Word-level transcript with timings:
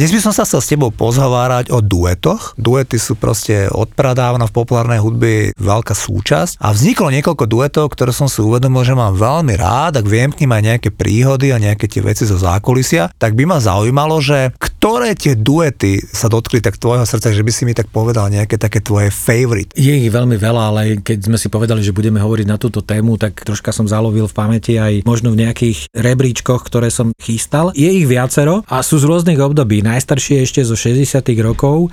Dnes 0.00 0.16
by 0.16 0.24
som 0.24 0.32
sa 0.32 0.48
chcel 0.48 0.64
s 0.64 0.72
tebou 0.72 0.88
pozhovárať 0.88 1.68
o 1.76 1.84
duetoch. 1.84 2.56
Duety 2.56 2.96
sú 2.96 3.20
proste 3.20 3.68
odpradávna 3.68 4.48
v 4.48 4.56
populárnej 4.56 4.96
hudbe 4.96 5.52
veľká 5.60 5.92
súčasť 5.92 6.56
a 6.56 6.72
vzniklo 6.72 7.12
niekoľko 7.12 7.44
duetov, 7.44 7.92
ktoré 7.92 8.08
som 8.08 8.24
si 8.24 8.40
uvedomil, 8.40 8.80
že 8.80 8.96
mám 8.96 9.12
veľmi 9.12 9.60
rád, 9.60 10.00
ak 10.00 10.08
viem 10.08 10.32
k 10.32 10.48
nim 10.48 10.56
aj 10.56 10.62
nejaké 10.64 10.88
príhody 10.88 11.52
a 11.52 11.60
nejaké 11.60 11.84
tie 11.84 12.00
veci 12.00 12.24
zo 12.24 12.40
zákulisia, 12.40 13.12
tak 13.20 13.36
by 13.36 13.44
ma 13.44 13.60
zaujímalo, 13.60 14.24
že 14.24 14.56
ktoré 14.56 15.12
tie 15.12 15.36
duety 15.36 16.00
sa 16.00 16.32
dotkli 16.32 16.64
tak 16.64 16.80
tvojho 16.80 17.04
srdca, 17.04 17.36
že 17.36 17.44
by 17.44 17.52
si 17.52 17.68
mi 17.68 17.76
tak 17.76 17.92
povedal 17.92 18.32
nejaké 18.32 18.56
také 18.56 18.80
tvoje 18.80 19.12
favorite? 19.12 19.76
Je 19.76 19.92
ich 19.92 20.08
veľmi 20.08 20.40
veľa, 20.40 20.62
ale 20.72 21.04
keď 21.04 21.28
sme 21.28 21.36
si 21.36 21.52
povedali, 21.52 21.84
že 21.84 21.92
budeme 21.92 22.24
hovoriť 22.24 22.48
na 22.48 22.56
túto 22.56 22.80
tému, 22.80 23.20
tak 23.20 23.44
troška 23.44 23.68
som 23.68 23.84
zalovil 23.84 24.24
v 24.24 24.32
pamäti 24.32 24.80
aj 24.80 25.04
možno 25.04 25.36
v 25.36 25.44
nejakých 25.44 25.92
rebríčkoch, 25.92 26.64
ktoré 26.64 26.88
som 26.88 27.12
chystal. 27.20 27.76
Je 27.76 27.92
ich 27.92 28.08
viacero 28.08 28.64
a 28.64 28.80
sú 28.80 28.96
z 28.96 29.04
rôznych 29.04 29.36
období 29.36 29.89
najstarší 29.90 30.46
ešte 30.46 30.60
zo 30.62 30.78
60 30.78 31.26
rokov 31.42 31.90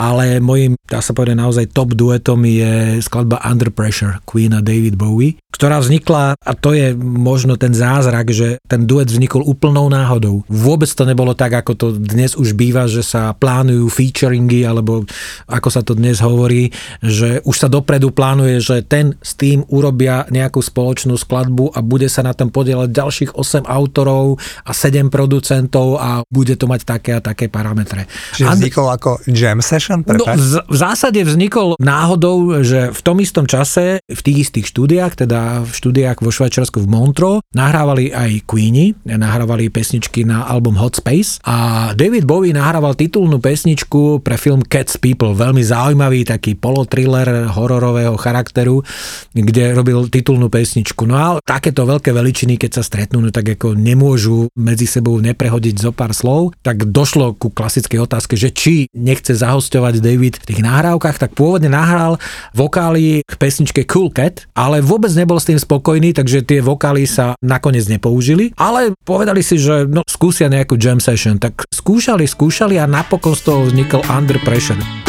ale 0.00 0.40
môjim, 0.40 0.80
dá 0.88 1.04
sa 1.04 1.12
povedať, 1.12 1.36
naozaj 1.36 1.76
top 1.76 1.92
duetom 1.92 2.40
je 2.48 3.04
skladba 3.04 3.44
Under 3.44 3.68
Pressure 3.68 4.24
Queen 4.24 4.56
a 4.56 4.64
David 4.64 4.96
Bowie, 4.96 5.36
ktorá 5.52 5.76
vznikla, 5.76 6.40
a 6.40 6.52
to 6.56 6.72
je 6.72 6.96
možno 6.96 7.60
ten 7.60 7.76
zázrak, 7.76 8.32
že 8.32 8.56
ten 8.64 8.88
duet 8.88 9.12
vznikol 9.12 9.44
úplnou 9.44 9.92
náhodou. 9.92 10.40
Vôbec 10.48 10.88
to 10.88 11.04
nebolo 11.04 11.36
tak, 11.36 11.52
ako 11.52 11.72
to 11.76 11.86
dnes 12.00 12.32
už 12.32 12.56
býva, 12.56 12.88
že 12.88 13.04
sa 13.04 13.36
plánujú 13.36 13.92
featuringy, 13.92 14.64
alebo 14.64 15.04
ako 15.44 15.68
sa 15.68 15.84
to 15.84 15.92
dnes 15.92 16.24
hovorí, 16.24 16.72
že 17.04 17.44
už 17.44 17.56
sa 17.60 17.68
dopredu 17.68 18.08
plánuje, 18.08 18.56
že 18.64 18.76
ten 18.80 19.20
s 19.20 19.36
tým 19.36 19.68
urobia 19.68 20.24
nejakú 20.32 20.64
spoločnú 20.64 21.18
skladbu 21.18 21.76
a 21.76 21.84
bude 21.84 22.08
sa 22.08 22.24
na 22.24 22.32
tom 22.32 22.48
podielať 22.48 22.88
ďalších 22.88 23.30
8 23.36 23.68
autorov 23.68 24.40
a 24.64 24.72
7 24.72 25.12
producentov 25.12 26.00
a 26.00 26.24
bude 26.30 26.56
to 26.56 26.64
mať 26.70 26.80
také 26.86 27.10
a 27.18 27.20
také 27.20 27.50
parametre. 27.50 28.06
Čiže 28.38 28.54
vznikol 28.54 28.86
ako 28.94 29.10
jam 29.28 29.58
session? 29.60 29.89
Production? 30.06 30.38
No, 30.38 30.62
v, 30.70 30.76
zásade 30.78 31.18
vznikol 31.26 31.74
náhodou, 31.82 32.62
že 32.62 32.94
v 32.94 33.00
tom 33.02 33.18
istom 33.18 33.50
čase 33.50 33.98
v 34.06 34.20
tých 34.22 34.48
istých 34.48 34.70
štúdiách, 34.70 35.26
teda 35.26 35.66
v 35.66 35.72
štúdiách 35.74 36.22
vo 36.22 36.30
Švajčiarsku 36.30 36.86
v 36.86 36.88
Montro, 36.88 37.42
nahrávali 37.50 38.14
aj 38.14 38.46
Queenie, 38.46 38.94
nahrávali 39.02 39.66
pesničky 39.68 40.22
na 40.22 40.46
album 40.46 40.78
Hot 40.78 41.02
Space 41.02 41.42
a 41.42 41.90
David 41.98 42.30
Bowie 42.30 42.54
nahrával 42.54 42.94
titulnú 42.94 43.42
pesničku 43.42 44.22
pre 44.22 44.38
film 44.38 44.62
Cats 44.62 44.94
People, 45.00 45.34
veľmi 45.34 45.64
zaujímavý 45.66 46.22
taký 46.28 46.54
polotriller 46.54 47.50
hororového 47.50 48.14
charakteru, 48.14 48.86
kde 49.34 49.74
robil 49.74 50.06
titulnú 50.06 50.46
pesničku. 50.52 51.08
No 51.08 51.16
a 51.18 51.26
takéto 51.42 51.88
veľké 51.88 52.14
veličiny, 52.14 52.60
keď 52.60 52.70
sa 52.78 52.82
stretnú, 52.86 53.24
no 53.24 53.32
tak 53.32 53.56
ako 53.56 53.74
nemôžu 53.74 54.52
medzi 54.54 54.84
sebou 54.84 55.16
neprehodiť 55.18 55.74
zo 55.80 55.90
pár 55.96 56.12
slov, 56.12 56.52
tak 56.60 56.84
došlo 56.92 57.32
ku 57.34 57.48
klasickej 57.48 58.04
otázke, 58.04 58.36
že 58.36 58.52
či 58.52 58.86
nechce 58.92 59.32
zahostovať 59.32 59.79
hostovať 59.80 60.04
David 60.04 60.34
v 60.36 60.48
tých 60.52 60.60
nahrávkach, 60.60 61.16
tak 61.16 61.32
pôvodne 61.32 61.72
nahral 61.72 62.20
vokály 62.52 63.24
k 63.24 63.34
pesničke 63.40 63.88
Cool 63.88 64.12
Cat, 64.12 64.44
ale 64.52 64.84
vôbec 64.84 65.08
nebol 65.16 65.40
s 65.40 65.48
tým 65.48 65.56
spokojný, 65.56 66.12
takže 66.12 66.44
tie 66.44 66.60
vokály 66.60 67.08
sa 67.08 67.32
nakoniec 67.40 67.88
nepoužili, 67.88 68.52
ale 68.60 68.92
povedali 69.08 69.40
si, 69.40 69.56
že 69.56 69.88
no, 69.88 70.04
skúsia 70.04 70.52
nejakú 70.52 70.76
jam 70.76 71.00
session, 71.00 71.40
tak 71.40 71.64
skúšali, 71.72 72.28
skúšali 72.28 72.76
a 72.76 72.84
napokon 72.84 73.32
z 73.32 73.42
toho 73.48 73.64
vznikol 73.64 74.04
Under 74.12 74.36
Pressure. 74.44 74.99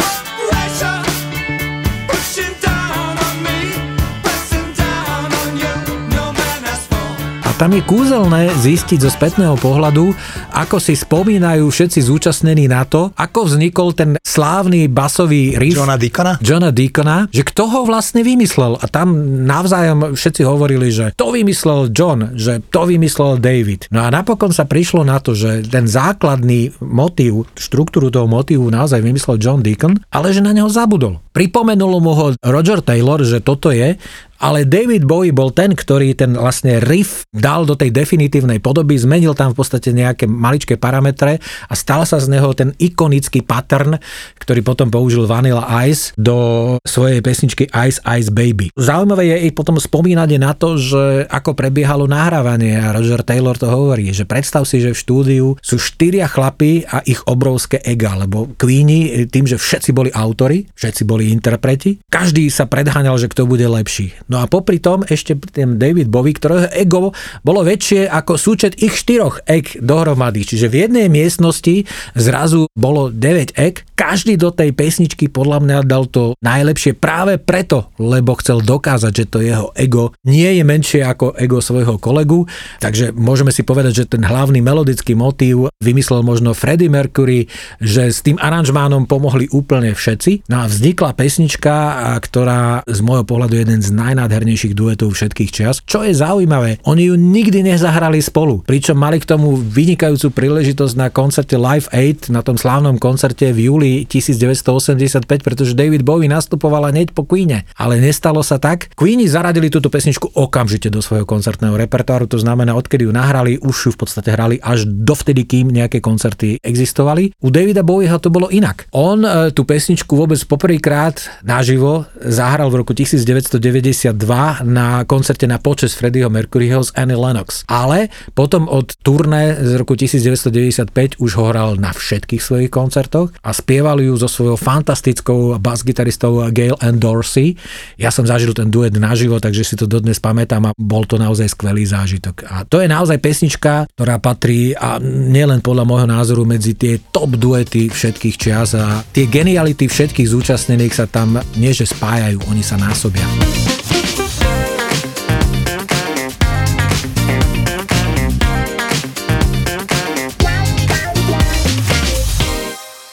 Tam 7.62 7.78
je 7.78 7.86
kúzelné 7.86 8.50
zistiť 8.58 9.06
zo 9.06 9.06
spätného 9.06 9.54
pohľadu, 9.54 10.10
ako 10.50 10.82
si 10.82 10.98
spomínajú 10.98 11.62
všetci 11.70 12.10
zúčastnení 12.10 12.66
na 12.66 12.82
to, 12.82 13.14
ako 13.14 13.46
vznikol 13.46 13.94
ten 13.94 14.18
slávny 14.18 14.90
basový 14.90 15.54
riff 15.54 15.78
Johna 15.78 15.94
Deacona? 15.94 16.42
Johna 16.42 16.74
Deacona, 16.74 17.30
že 17.30 17.46
kto 17.46 17.70
ho 17.70 17.80
vlastne 17.86 18.26
vymyslel. 18.26 18.82
A 18.82 18.90
tam 18.90 19.14
navzájom 19.46 20.18
všetci 20.18 20.42
hovorili, 20.42 20.90
že 20.90 21.14
to 21.14 21.30
vymyslel 21.30 21.94
John, 21.94 22.34
že 22.34 22.66
to 22.66 22.82
vymyslel 22.82 23.38
David. 23.38 23.86
No 23.94 24.02
a 24.02 24.10
napokon 24.10 24.50
sa 24.50 24.66
prišlo 24.66 25.06
na 25.06 25.22
to, 25.22 25.38
že 25.38 25.62
ten 25.70 25.86
základný 25.86 26.74
motív, 26.82 27.46
štruktúru 27.54 28.10
toho 28.10 28.26
motívu 28.26 28.66
naozaj 28.74 28.98
vymyslel 28.98 29.38
John 29.38 29.62
Deacon, 29.62 30.02
ale 30.10 30.34
že 30.34 30.42
na 30.42 30.50
neho 30.50 30.66
zabudol. 30.66 31.22
Pripomenul 31.30 32.02
mu 32.02 32.10
ho 32.10 32.26
Roger 32.42 32.82
Taylor, 32.82 33.22
že 33.22 33.38
toto 33.38 33.70
je 33.70 33.94
ale 34.42 34.66
David 34.66 35.06
Bowie 35.06 35.30
bol 35.30 35.54
ten, 35.54 35.70
ktorý 35.70 36.18
ten 36.18 36.34
vlastne 36.34 36.82
riff 36.82 37.22
dal 37.30 37.62
do 37.62 37.78
tej 37.78 37.94
definitívnej 37.94 38.58
podoby, 38.58 38.98
zmenil 38.98 39.38
tam 39.38 39.54
v 39.54 39.62
podstate 39.62 39.94
nejaké 39.94 40.26
maličké 40.26 40.74
parametre 40.74 41.38
a 41.70 41.74
stal 41.78 42.02
sa 42.02 42.18
z 42.18 42.26
neho 42.26 42.50
ten 42.50 42.74
ikonický 42.82 43.46
pattern, 43.46 44.02
ktorý 44.42 44.66
potom 44.66 44.90
použil 44.90 45.30
Vanilla 45.30 45.62
Ice 45.86 46.10
do 46.18 46.74
svojej 46.82 47.22
pesničky 47.22 47.70
Ice 47.86 48.02
Ice 48.02 48.34
Baby. 48.34 48.74
Zaujímavé 48.74 49.30
je 49.30 49.36
i 49.46 49.48
potom 49.54 49.78
spomínanie 49.78 50.42
na 50.42 50.58
to, 50.58 50.74
že 50.74 51.30
ako 51.30 51.54
prebiehalo 51.54 52.10
nahrávanie 52.10 52.82
a 52.82 52.90
Roger 52.90 53.22
Taylor 53.22 53.54
to 53.54 53.70
hovorí, 53.70 54.10
že 54.10 54.26
predstav 54.26 54.66
si, 54.66 54.82
že 54.82 54.90
v 54.90 54.98
štúdiu 54.98 55.46
sú 55.62 55.78
štyria 55.78 56.26
chlapy 56.26 56.82
a 56.90 56.98
ich 57.06 57.22
obrovské 57.30 57.78
ega, 57.86 58.18
lebo 58.18 58.50
Queenie 58.58 59.30
tým, 59.30 59.46
že 59.46 59.60
všetci 59.60 59.94
boli 59.94 60.10
autory, 60.10 60.66
všetci 60.74 61.02
boli 61.06 61.30
interpreti, 61.30 62.02
každý 62.10 62.50
sa 62.50 62.66
predháňal, 62.66 63.14
že 63.20 63.30
kto 63.30 63.46
bude 63.46 63.64
lepší. 63.70 64.10
No 64.32 64.40
a 64.40 64.48
popri 64.48 64.80
tom 64.80 65.04
ešte 65.04 65.36
ten 65.52 65.76
David 65.76 66.08
Bowie, 66.08 66.32
ktorého 66.32 66.72
ego 66.72 67.12
bolo 67.44 67.60
väčšie 67.60 68.08
ako 68.08 68.40
súčet 68.40 68.80
ich 68.80 68.96
štyroch 68.96 69.44
eg 69.44 69.76
dohromady. 69.76 70.48
Čiže 70.48 70.72
v 70.72 70.88
jednej 70.88 71.06
miestnosti 71.12 71.84
zrazu 72.16 72.64
bolo 72.72 73.12
9 73.12 73.52
eg. 73.60 73.84
Každý 74.02 74.34
do 74.34 74.50
tej 74.50 74.74
pesničky 74.74 75.30
podľa 75.30 75.62
mňa 75.62 75.78
dal 75.86 76.10
to 76.10 76.34
najlepšie 76.42 76.98
práve 76.98 77.38
preto, 77.38 77.86
lebo 78.02 78.34
chcel 78.34 78.58
dokázať, 78.58 79.12
že 79.14 79.30
to 79.30 79.38
jeho 79.38 79.70
ego 79.78 80.10
nie 80.26 80.58
je 80.58 80.66
menšie 80.66 81.06
ako 81.06 81.38
ego 81.38 81.62
svojho 81.62 82.02
kolegu. 82.02 82.42
Takže 82.82 83.14
môžeme 83.14 83.54
si 83.54 83.62
povedať, 83.62 84.02
že 84.02 84.10
ten 84.10 84.26
hlavný 84.26 84.58
melodický 84.58 85.14
motív 85.14 85.70
vymyslel 85.78 86.26
možno 86.26 86.50
Freddie 86.50 86.90
Mercury, 86.90 87.46
že 87.78 88.10
s 88.10 88.26
tým 88.26 88.42
aranžmánom 88.42 89.06
pomohli 89.06 89.46
úplne 89.54 89.94
všetci. 89.94 90.50
No 90.50 90.66
a 90.66 90.66
vznikla 90.66 91.14
pesnička, 91.14 92.02
ktorá 92.26 92.82
z 92.90 92.98
môjho 93.06 93.22
pohľadu 93.22 93.54
je 93.54 93.62
jeden 93.62 93.80
z 93.86 93.94
naj 93.94 94.18
najnádhernejších 94.18 94.74
duetov 94.74 95.14
všetkých 95.14 95.50
čias. 95.54 95.78
Čo 95.86 96.02
je 96.02 96.10
zaujímavé, 96.10 96.82
oni 96.90 97.06
ju 97.06 97.14
nikdy 97.14 97.62
nezahrali 97.62 98.18
spolu, 98.18 98.66
pričom 98.66 98.98
mali 98.98 99.22
k 99.22 99.30
tomu 99.30 99.54
vynikajúcu 99.54 100.34
príležitosť 100.34 100.94
na 100.98 101.06
koncerte 101.06 101.54
Live 101.54 101.86
8, 101.94 102.34
na 102.34 102.42
tom 102.42 102.58
slávnom 102.58 102.98
koncerte 102.98 103.46
v 103.54 103.70
júli 103.70 103.91
1985, 104.08 105.24
pretože 105.44 105.76
David 105.76 106.02
Bowie 106.02 106.28
nastupoval 106.28 106.88
hneď 106.88 107.12
po 107.12 107.28
Queene, 107.28 107.68
ale 107.76 108.00
nestalo 108.00 108.40
sa 108.40 108.56
tak. 108.56 108.90
Queeni 108.96 109.28
zaradili 109.28 109.68
túto 109.68 109.92
pesničku 109.92 110.32
okamžite 110.32 110.88
do 110.88 111.04
svojho 111.04 111.28
koncertného 111.28 111.76
repertoáru, 111.76 112.24
to 112.24 112.40
znamená, 112.40 112.72
odkedy 112.72 113.04
ju 113.04 113.12
nahrali, 113.12 113.60
už 113.60 113.76
ju 113.86 113.90
v 113.92 113.98
podstate 114.06 114.32
hrali 114.32 114.56
až 114.62 114.88
dovtedy, 114.88 115.44
kým 115.44 115.68
nejaké 115.68 116.00
koncerty 116.00 116.62
existovali. 116.62 117.34
U 117.42 117.52
Davida 117.52 117.84
Bowieho 117.84 118.16
to 118.22 118.32
bolo 118.32 118.48
inak. 118.48 118.86
On 118.94 119.20
e, 119.20 119.50
tú 119.50 119.66
pesničku 119.66 120.14
vôbec 120.14 120.38
poprvýkrát 120.46 121.42
naživo 121.42 122.06
zahral 122.22 122.70
v 122.70 122.86
roku 122.86 122.94
1990 122.94 124.14
na 124.62 125.02
koncerte 125.04 125.50
na 125.50 125.58
počas 125.58 125.98
Freddieho 125.98 126.30
Mercuryho 126.30 126.86
z 126.86 126.94
Annie 126.94 127.18
Lennox. 127.18 127.66
Ale 127.66 128.08
potom 128.32 128.70
od 128.70 128.94
turné 129.02 129.58
z 129.58 129.74
roku 129.76 129.98
1995 129.98 131.18
už 131.18 131.30
ho 131.36 131.44
hral 131.50 131.74
na 131.76 131.90
všetkých 131.90 132.42
svojich 132.42 132.70
koncertoch 132.70 133.34
a 133.42 133.50
spieval 133.50 133.71
ju 133.80 134.14
so 134.20 134.28
svojou 134.28 134.56
fantastickou 134.60 135.56
basgitaristou 135.56 136.44
Gail 136.52 136.76
and 136.82 137.00
Dorsey. 137.00 137.56
Ja 137.96 138.12
som 138.12 138.28
zažil 138.28 138.52
ten 138.52 138.68
duet 138.68 138.92
naživo, 138.98 139.40
takže 139.40 139.64
si 139.64 139.74
to 139.78 139.88
dodnes 139.88 140.20
pamätám 140.20 140.68
a 140.68 140.76
bol 140.76 141.08
to 141.08 141.16
naozaj 141.16 141.48
skvelý 141.48 141.88
zážitok. 141.88 142.44
A 142.48 142.68
to 142.68 142.82
je 142.82 142.88
naozaj 142.90 143.22
pesnička, 143.22 143.88
ktorá 143.96 144.20
patrí 144.20 144.76
a 144.76 145.00
nielen 145.02 145.64
podľa 145.64 145.84
môjho 145.88 146.08
názoru 146.08 146.42
medzi 146.44 146.76
tie 146.76 147.00
top 147.12 147.38
duety 147.38 147.88
všetkých 147.88 148.36
čias 148.36 148.76
a 148.76 149.00
tie 149.14 149.30
geniality 149.30 149.88
všetkých 149.88 150.28
zúčastnených 150.28 150.92
sa 150.92 151.06
tam 151.08 151.40
nie 151.56 151.72
že 151.72 151.88
spájajú, 151.88 152.42
oni 152.50 152.60
sa 152.60 152.76
násobia. 152.76 153.24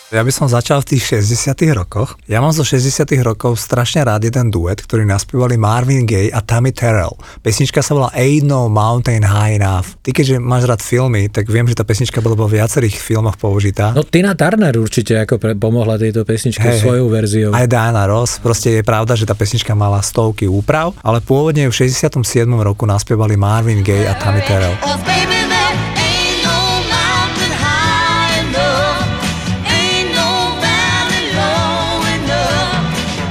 Ja 0.10 0.26
by 0.26 0.34
som 0.34 0.50
začal 0.50 0.82
v 0.82 0.98
tých 0.98 1.22
60 1.22 1.54
rokoch. 1.78 2.18
Ja 2.26 2.42
mám 2.42 2.50
zo 2.50 2.66
60 2.66 3.06
rokov 3.22 3.62
strašne 3.62 4.02
rád 4.02 4.26
jeden 4.26 4.50
duet, 4.50 4.82
ktorý 4.82 5.06
naspievali 5.06 5.54
Marvin 5.54 6.10
Gaye 6.10 6.34
a 6.34 6.42
Tammy 6.42 6.74
Terrell. 6.74 7.14
Pesnička 7.46 7.86
sa 7.86 7.94
volá 7.94 8.10
Ain't 8.18 8.42
No 8.42 8.74
Mountain 8.74 9.22
High 9.22 9.62
Enough. 9.62 10.02
Ty 10.02 10.10
keďže 10.10 10.42
máš 10.42 10.66
rád 10.66 10.82
filmy, 10.82 11.30
tak 11.30 11.46
viem, 11.54 11.70
že 11.70 11.78
tá 11.78 11.86
pesnička 11.86 12.26
bola 12.26 12.34
vo 12.34 12.50
viacerých 12.50 12.98
filmoch 12.98 13.38
použitá. 13.38 13.94
No 13.94 14.02
Tina 14.02 14.34
Turner 14.34 14.74
určite 14.82 15.14
ako 15.14 15.38
pre, 15.38 15.54
pomohla 15.54 16.02
tejto 16.02 16.26
pesničke 16.26 16.66
hey, 16.66 16.82
svojou 16.82 17.06
verziou. 17.06 17.54
Aj 17.54 17.70
Diana 17.70 18.10
Ross, 18.10 18.42
proste 18.42 18.82
je 18.82 18.82
pravda, 18.82 19.14
že 19.14 19.30
tá 19.30 19.38
pesnička 19.38 19.78
mala 19.78 20.02
stovky 20.02 20.50
úprav, 20.50 20.98
ale 21.06 21.22
pôvodne 21.22 21.70
v 21.70 21.74
67. 21.86 22.18
roku 22.50 22.90
naspievali 22.90 23.38
Marvin 23.38 23.86
Gaye 23.86 24.10
a 24.10 24.18
Tammy 24.18 24.42
Terrell. 24.42 24.74
Oh, 24.82 24.98
baby, 25.06 25.59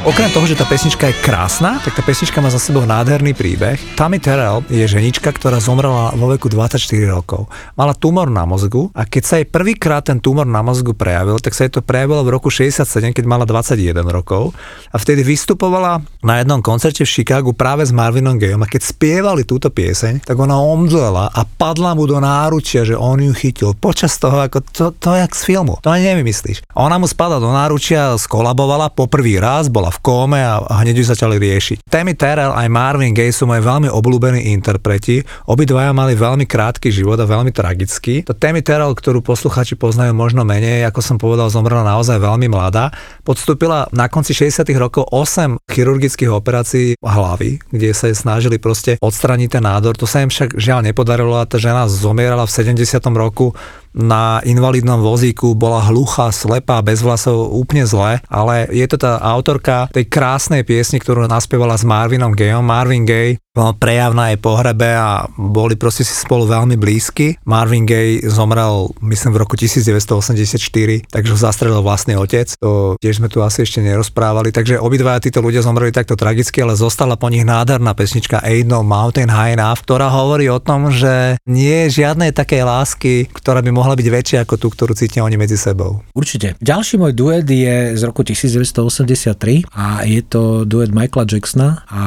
Okrem 0.09 0.33
toho, 0.33 0.49
že 0.49 0.57
tá 0.57 0.65
pesnička 0.65 1.13
je 1.13 1.21
krásna, 1.21 1.85
tak 1.85 1.93
tá 1.93 2.01
pesnička 2.01 2.41
má 2.41 2.49
za 2.49 2.57
sebou 2.57 2.81
nádherný 2.89 3.37
príbeh. 3.37 3.77
Tammy 3.93 4.17
Terrell 4.17 4.65
je 4.73 4.89
ženička, 4.89 5.29
ktorá 5.29 5.61
zomrela 5.61 6.17
vo 6.17 6.33
veku 6.33 6.49
24 6.49 6.81
rokov. 7.13 7.45
Mala 7.77 7.93
tumor 7.93 8.33
na 8.33 8.49
mozgu 8.49 8.89
a 8.97 9.05
keď 9.05 9.23
sa 9.29 9.37
jej 9.37 9.45
prvýkrát 9.45 10.01
ten 10.01 10.17
tumor 10.17 10.49
na 10.49 10.65
mozgu 10.65 10.97
prejavil, 10.97 11.37
tak 11.45 11.53
sa 11.53 11.69
jej 11.69 11.77
to 11.77 11.85
prejavilo 11.85 12.25
v 12.25 12.33
roku 12.33 12.49
67, 12.49 12.89
keď 13.13 13.25
mala 13.29 13.45
21 13.45 14.01
rokov 14.09 14.57
a 14.89 14.97
vtedy 14.97 15.21
vystupovala 15.21 16.01
na 16.25 16.41
jednom 16.41 16.65
koncerte 16.65 17.05
v 17.05 17.13
Chicagu 17.13 17.53
práve 17.53 17.85
s 17.85 17.93
Marvinom 17.93 18.41
Gayom 18.41 18.65
a 18.65 18.71
keď 18.73 18.89
spievali 18.89 19.45
túto 19.45 19.69
pieseň, 19.69 20.25
tak 20.25 20.41
ona 20.41 20.57
omdlela 20.57 21.37
a 21.37 21.45
padla 21.45 21.93
mu 21.93 22.09
do 22.09 22.17
náručia, 22.17 22.81
že 22.81 22.97
on 22.97 23.21
ju 23.21 23.37
chytil 23.37 23.77
počas 23.77 24.17
toho, 24.17 24.41
ako 24.41 24.65
to, 24.73 24.85
to 24.97 25.13
jak 25.13 25.37
z 25.37 25.53
filmu. 25.53 25.77
To 25.85 25.93
ani 25.93 26.17
nevymyslíš. 26.17 26.65
Ona 26.81 26.97
mu 26.97 27.05
spada 27.05 27.37
do 27.37 27.53
náručia, 27.53 28.17
skolabovala 28.17 28.89
po 28.89 29.05
prvý 29.05 29.37
raz, 29.37 29.69
bola 29.69 29.93
v 29.93 29.98
v 29.99 30.01
kóme 30.07 30.39
a, 30.39 30.63
hneď 30.87 31.03
ju 31.03 31.05
začali 31.11 31.43
riešiť. 31.43 31.91
Tammy 31.91 32.15
Terrell 32.15 32.55
aj 32.55 32.71
Marvin 32.71 33.11
Gaye 33.11 33.35
sú 33.35 33.51
moje 33.51 33.67
veľmi 33.67 33.91
obľúbení 33.91 34.55
interpreti. 34.55 35.27
Obidvaja 35.51 35.91
mali 35.91 36.15
veľmi 36.15 36.47
krátky 36.47 36.95
život 36.95 37.19
a 37.19 37.27
veľmi 37.27 37.51
tragický. 37.51 38.23
To 38.31 38.39
Tammy 38.39 38.63
Terrell, 38.63 38.95
ktorú 38.95 39.19
posluchači 39.27 39.75
poznajú 39.75 40.15
možno 40.15 40.47
menej, 40.47 40.87
ako 40.87 41.01
som 41.03 41.17
povedal, 41.19 41.51
zomrela 41.51 41.83
naozaj 41.83 42.23
veľmi 42.23 42.47
mladá. 42.47 42.95
Podstúpila 43.27 43.91
na 43.91 44.07
konci 44.07 44.31
60. 44.31 44.63
rokov 44.79 45.11
8 45.11 45.59
chirurgických 45.67 46.31
operácií 46.31 46.95
hlavy, 47.03 47.59
kde 47.75 47.91
sa 47.91 48.07
snažili 48.15 48.63
proste 48.63 48.95
odstraniť 49.03 49.59
ten 49.59 49.65
nádor. 49.67 49.99
To 49.99 50.07
sa 50.07 50.23
im 50.23 50.31
však 50.31 50.55
žiaľ 50.55 50.87
nepodarilo 50.87 51.35
a 51.35 51.49
tá 51.49 51.59
žena 51.59 51.91
zomierala 51.91 52.47
v 52.47 52.55
70. 52.55 53.03
roku 53.19 53.57
na 53.97 54.41
invalidnom 54.45 55.01
vozíku, 55.01 55.53
bola 55.55 55.85
hluchá, 55.89 56.31
slepá, 56.33 56.81
bez 56.85 57.01
vlasov, 57.05 57.53
úplne 57.55 57.85
zle, 57.89 58.21
ale 58.29 58.69
je 58.71 58.87
to 58.89 59.01
tá 59.01 59.19
autorka 59.21 59.89
tej 59.91 60.07
krásnej 60.07 60.63
piesni, 60.63 61.01
ktorú 61.01 61.27
naspievala 61.27 61.77
s 61.77 61.87
Marvinom 61.87 62.33
Gayom. 62.33 62.65
Marvin 62.65 63.09
Gay 63.09 63.41
bol 63.59 63.75
prejav 63.75 64.15
na 64.15 64.31
jej 64.31 64.39
pohrebe 64.39 64.87
a 64.95 65.27
boli 65.35 65.75
proste 65.75 66.07
si 66.07 66.15
spolu 66.15 66.47
veľmi 66.47 66.79
blízky. 66.79 67.35
Marvin 67.43 67.83
Gaye 67.83 68.23
zomrel, 68.31 68.95
myslím, 69.03 69.35
v 69.35 69.43
roku 69.43 69.59
1984, 69.59 70.63
takže 71.11 71.31
ho 71.35 71.39
zastrelil 71.39 71.83
vlastný 71.83 72.15
otec. 72.15 72.55
To 72.63 72.95
tiež 73.03 73.19
sme 73.19 73.27
tu 73.27 73.43
asi 73.43 73.67
ešte 73.67 73.83
nerozprávali, 73.83 74.55
takže 74.55 74.79
obidvaja 74.79 75.27
títo 75.27 75.43
ľudia 75.43 75.67
zomreli 75.67 75.91
takto 75.91 76.15
tragicky, 76.15 76.63
ale 76.63 76.79
zostala 76.79 77.19
po 77.19 77.27
nich 77.27 77.43
nádherná 77.43 77.99
pesnička 77.99 78.39
Ain't 78.47 78.71
No 78.71 78.87
Mountain 78.87 79.27
High 79.27 79.59
Enough, 79.59 79.83
ktorá 79.83 80.07
hovorí 80.07 80.47
o 80.47 80.63
tom, 80.63 80.95
že 80.95 81.43
nie 81.43 81.91
je 81.91 82.07
žiadnej 82.07 82.31
takej 82.31 82.63
lásky, 82.63 83.27
ktorá 83.35 83.59
by 83.59 83.75
mohla 83.79 83.95
byť 83.95 84.09
väčšia 84.11 84.39
ako 84.43 84.55
tú, 84.59 84.69
ktorú 84.75 84.93
cítia 84.99 85.23
oni 85.23 85.39
medzi 85.39 85.55
sebou. 85.55 86.03
Určite. 86.19 86.59
Ďalší 86.59 86.99
môj 86.99 87.15
duet 87.15 87.47
je 87.47 87.95
z 87.95 88.03
roku 88.03 88.27
1983 88.27 89.71
a 89.71 90.03
je 90.03 90.21
to 90.27 90.67
duet 90.67 90.91
Michaela 90.91 91.25
Jacksona 91.31 91.87
a 91.87 92.03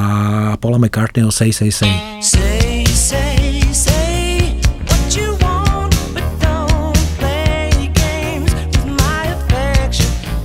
Paula 0.60 0.76
McCartneyho 0.76 1.32
Say 1.32 1.50
Say 1.50 1.72
Say. 1.72 1.88
Say, 2.20 2.20
say, 2.20 2.71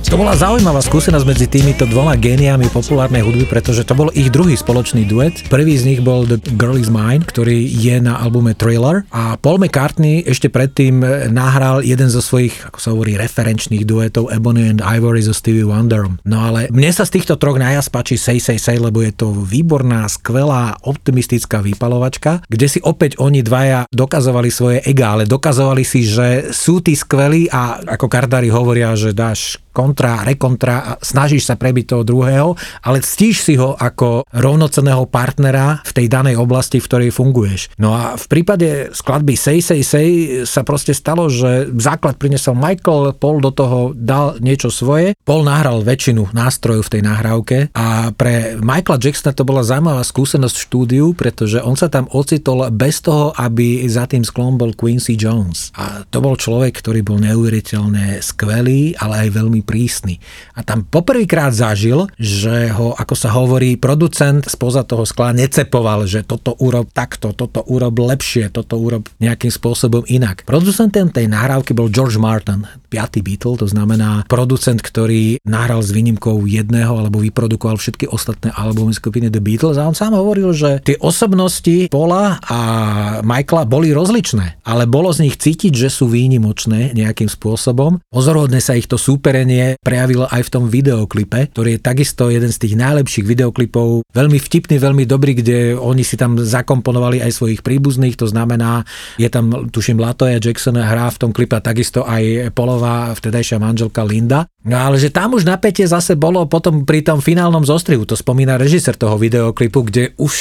To 0.08 0.16
bola 0.16 0.32
zaujímavá 0.32 0.80
skúsenosť 0.80 1.26
medzi 1.28 1.44
týmito 1.52 1.84
dvoma 1.84 2.16
géniami 2.16 2.72
populárnej 2.72 3.20
hudby, 3.20 3.44
pretože 3.44 3.84
to 3.84 3.92
bol 3.92 4.08
ich 4.16 4.32
druhý 4.32 4.56
spoločný 4.56 5.04
duet. 5.04 5.44
Prvý 5.52 5.76
z 5.76 5.84
nich 5.84 6.00
bol 6.00 6.24
The 6.24 6.40
Girl 6.56 6.80
Is 6.80 6.88
Mine, 6.88 7.28
ktorý 7.28 7.68
je 7.68 8.00
na 8.00 8.16
albume 8.16 8.56
Thriller 8.56 9.04
a 9.12 9.36
Paul 9.36 9.60
McCartney 9.60 10.24
ešte 10.24 10.48
predtým 10.48 11.04
nahral 11.28 11.84
jeden 11.84 12.08
zo 12.08 12.24
svojich, 12.24 12.56
ako 12.72 12.78
sa 12.80 12.96
hovorí, 12.96 13.20
referenčných 13.20 13.84
duetov 13.84 14.32
Ebony 14.32 14.72
and 14.72 14.80
Ivory 14.80 15.20
so 15.20 15.36
Stevie 15.36 15.68
Wonderom. 15.68 16.16
No 16.24 16.40
ale 16.40 16.72
mne 16.72 16.88
sa 16.88 17.04
z 17.04 17.20
týchto 17.20 17.36
troch 17.36 17.60
najviac 17.60 17.92
páči 17.92 18.16
Say 18.16 18.40
Say 18.40 18.56
Say, 18.56 18.80
lebo 18.80 19.04
je 19.04 19.12
to 19.12 19.36
výborná, 19.36 20.08
skvelá, 20.08 20.80
optimistická 20.88 21.60
vypalovačka, 21.60 22.48
kde 22.48 22.64
si 22.64 22.80
opäť 22.80 23.20
oni 23.20 23.44
dvaja 23.44 23.84
dokazovali 23.92 24.48
svoje 24.48 24.80
ega, 24.88 25.20
ale 25.20 25.28
dokazovali 25.28 25.84
si, 25.84 26.08
že 26.08 26.48
sú 26.48 26.80
tí 26.80 26.96
skvelí 26.96 27.52
a 27.52 27.84
ako 27.84 28.08
kardári 28.08 28.48
hovoria, 28.48 28.96
že 28.96 29.12
dáš 29.12 29.60
kontra, 29.98 30.22
rekontra 30.22 30.76
a 30.78 30.92
snažíš 31.02 31.50
sa 31.50 31.58
prebiť 31.58 31.90
toho 31.90 32.06
druhého, 32.06 32.54
ale 32.86 33.02
ctíš 33.02 33.42
si 33.42 33.58
ho 33.58 33.74
ako 33.74 34.30
rovnocenného 34.30 35.10
partnera 35.10 35.82
v 35.82 35.90
tej 35.90 36.06
danej 36.06 36.38
oblasti, 36.38 36.78
v 36.78 36.86
ktorej 36.86 37.10
funguješ. 37.10 37.74
No 37.82 37.98
a 37.98 38.14
v 38.14 38.26
prípade 38.30 38.94
skladby 38.94 39.34
Say 39.34 39.58
Say 39.58 39.82
Say 39.82 40.08
sa 40.46 40.62
proste 40.62 40.94
stalo, 40.94 41.26
že 41.26 41.66
základ 41.82 42.14
prinesol 42.14 42.54
Michael, 42.54 43.18
Paul 43.18 43.42
do 43.42 43.50
toho 43.50 43.90
dal 43.90 44.38
niečo 44.38 44.70
svoje, 44.70 45.18
Paul 45.26 45.42
nahral 45.42 45.82
väčšinu 45.82 46.30
nástrojov 46.30 46.86
v 46.86 46.92
tej 46.94 47.02
nahrávke 47.02 47.56
a 47.74 48.14
pre 48.14 48.54
Michaela 48.62 49.02
Jacksona 49.02 49.34
to 49.34 49.42
bola 49.42 49.66
zaujímavá 49.66 50.06
skúsenosť 50.06 50.54
v 50.54 50.66
štúdiu, 50.70 51.06
pretože 51.18 51.58
on 51.58 51.74
sa 51.74 51.90
tam 51.90 52.06
ocitol 52.14 52.70
bez 52.70 53.02
toho, 53.02 53.34
aby 53.34 53.82
za 53.90 54.06
tým 54.06 54.22
sklom 54.22 54.54
bol 54.54 54.78
Quincy 54.78 55.18
Jones. 55.18 55.74
A 55.74 56.06
to 56.06 56.22
bol 56.22 56.38
človek, 56.38 56.78
ktorý 56.78 57.02
bol 57.02 57.18
neuveriteľne 57.18 58.22
skvelý, 58.22 58.94
ale 58.94 59.26
aj 59.26 59.34
veľmi 59.34 59.66
prísny. 59.66 59.87
A 60.54 60.60
tam 60.60 60.84
poprvýkrát 60.84 61.56
zažil, 61.56 62.06
že 62.20 62.68
ho, 62.76 62.92
ako 62.92 63.14
sa 63.16 63.32
hovorí, 63.32 63.80
producent 63.80 64.44
spoza 64.44 64.84
toho 64.84 65.08
skla 65.08 65.32
necepoval, 65.32 66.04
že 66.04 66.22
toto 66.22 66.52
urob 66.60 66.92
takto, 66.92 67.32
toto 67.32 67.64
urob 67.64 67.96
lepšie, 67.96 68.52
toto 68.52 68.76
urob 68.76 69.08
nejakým 69.18 69.50
spôsobom 69.50 70.04
inak. 70.06 70.44
Producentom 70.44 71.08
tej 71.08 71.26
nahrávky 71.26 71.72
bol 71.72 71.88
George 71.88 72.20
Martin, 72.20 72.68
piatý 72.92 73.24
Beatle, 73.24 73.56
to 73.56 73.66
znamená 73.68 74.24
producent, 74.28 74.80
ktorý 74.80 75.40
nahral 75.48 75.80
s 75.80 75.92
výnimkou 75.92 76.44
jedného 76.44 76.92
alebo 76.92 77.24
vyprodukoval 77.24 77.80
všetky 77.80 78.08
ostatné 78.12 78.52
albumy 78.52 78.92
skupiny 78.92 79.32
The 79.32 79.40
Beatles 79.40 79.80
a 79.80 79.88
on 79.88 79.96
sám 79.96 80.12
hovoril, 80.12 80.52
že 80.52 80.84
tie 80.84 81.00
osobnosti 81.00 81.88
Paula 81.88 82.36
a 82.44 82.58
Michaela 83.24 83.64
boli 83.64 83.94
rozličné, 83.94 84.60
ale 84.66 84.84
bolo 84.84 85.08
z 85.14 85.28
nich 85.28 85.40
cítiť, 85.40 85.72
že 85.72 85.88
sú 85.88 86.10
výnimočné 86.10 86.92
nejakým 86.92 87.30
spôsobom. 87.30 88.02
Pozorodne 88.12 88.58
sa 88.58 88.74
ich 88.74 88.90
to 88.90 88.98
súperenie 88.98 89.77
prejavilo 89.82 90.26
aj 90.28 90.42
v 90.46 90.52
tom 90.52 90.64
videoklipe, 90.66 91.50
ktorý 91.54 91.78
je 91.78 91.80
takisto 91.80 92.28
jeden 92.28 92.50
z 92.50 92.58
tých 92.58 92.74
najlepších 92.76 93.26
videoklipov, 93.26 94.04
veľmi 94.10 94.38
vtipný, 94.38 94.76
veľmi 94.76 95.04
dobrý, 95.06 95.38
kde 95.38 95.78
oni 95.78 96.02
si 96.02 96.18
tam 96.18 96.36
zakomponovali 96.36 97.22
aj 97.22 97.32
svojich 97.32 97.60
príbuzných, 97.62 98.18
to 98.18 98.26
znamená, 98.26 98.82
je 99.16 99.28
tam, 99.30 99.70
tuším, 99.70 100.02
Latoya 100.02 100.42
Jackson 100.42 100.76
hrá 100.76 101.08
v 101.08 101.20
tom 101.20 101.30
klipe 101.32 101.56
a 101.56 101.64
takisto 101.64 102.04
aj 102.04 102.52
Polová 102.52 103.14
vtedajšia 103.14 103.62
manželka 103.62 104.02
Linda. 104.04 104.50
No 104.66 104.76
ale 104.76 105.00
že 105.00 105.08
tam 105.08 105.38
už 105.38 105.48
napätie 105.48 105.86
zase 105.88 106.18
bolo 106.18 106.44
potom 106.44 106.84
pri 106.84 107.00
tom 107.00 107.22
finálnom 107.22 107.64
zostrihu, 107.64 108.04
to 108.04 108.18
spomína 108.18 108.60
režisér 108.60 108.98
toho 108.98 109.16
videoklipu, 109.16 109.86
kde 109.86 110.12
už 110.18 110.34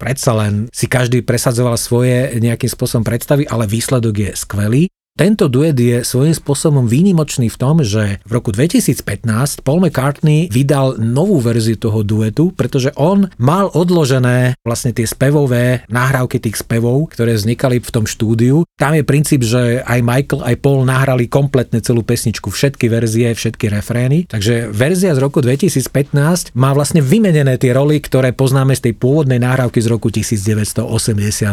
predsa 0.00 0.34
len 0.34 0.66
si 0.74 0.90
každý 0.90 1.22
presadzoval 1.22 1.78
svoje 1.78 2.34
nejakým 2.42 2.66
spôsobom 2.66 3.06
predstavy, 3.06 3.46
ale 3.46 3.70
výsledok 3.70 4.14
je 4.18 4.30
skvelý. 4.34 4.84
Tento 5.12 5.44
duet 5.44 5.76
je 5.76 6.08
svojím 6.08 6.32
spôsobom 6.32 6.88
výnimočný 6.88 7.52
v 7.52 7.60
tom, 7.60 7.84
že 7.84 8.24
v 8.24 8.32
roku 8.32 8.48
2015 8.48 9.60
Paul 9.60 9.84
McCartney 9.84 10.48
vydal 10.48 10.96
novú 10.96 11.36
verziu 11.36 11.76
toho 11.76 12.00
duetu, 12.00 12.48
pretože 12.56 12.96
on 12.96 13.28
mal 13.36 13.68
odložené 13.76 14.56
vlastne 14.64 14.96
tie 14.96 15.04
spevové 15.04 15.84
nahrávky 15.92 16.40
tých 16.40 16.64
spevov, 16.64 17.12
ktoré 17.12 17.36
vznikali 17.36 17.84
v 17.84 17.92
tom 17.92 18.08
štúdiu. 18.08 18.64
Tam 18.80 18.96
je 18.96 19.04
princíp, 19.04 19.44
že 19.44 19.84
aj 19.84 20.00
Michael, 20.00 20.48
aj 20.48 20.56
Paul 20.64 20.88
nahrali 20.88 21.28
kompletne 21.28 21.84
celú 21.84 22.00
pesničku, 22.00 22.48
všetky 22.48 22.88
verzie, 22.88 23.36
všetky 23.36 23.68
refrény. 23.68 24.32
Takže 24.32 24.72
verzia 24.72 25.12
z 25.12 25.20
roku 25.20 25.44
2015 25.44 26.56
má 26.56 26.72
vlastne 26.72 27.04
vymenené 27.04 27.60
tie 27.60 27.76
roly, 27.76 28.00
ktoré 28.00 28.32
poznáme 28.32 28.72
z 28.72 28.88
tej 28.88 28.94
pôvodnej 28.96 29.44
nahrávky 29.44 29.76
z 29.76 29.92
roku 29.92 30.08
1983. 30.08 31.52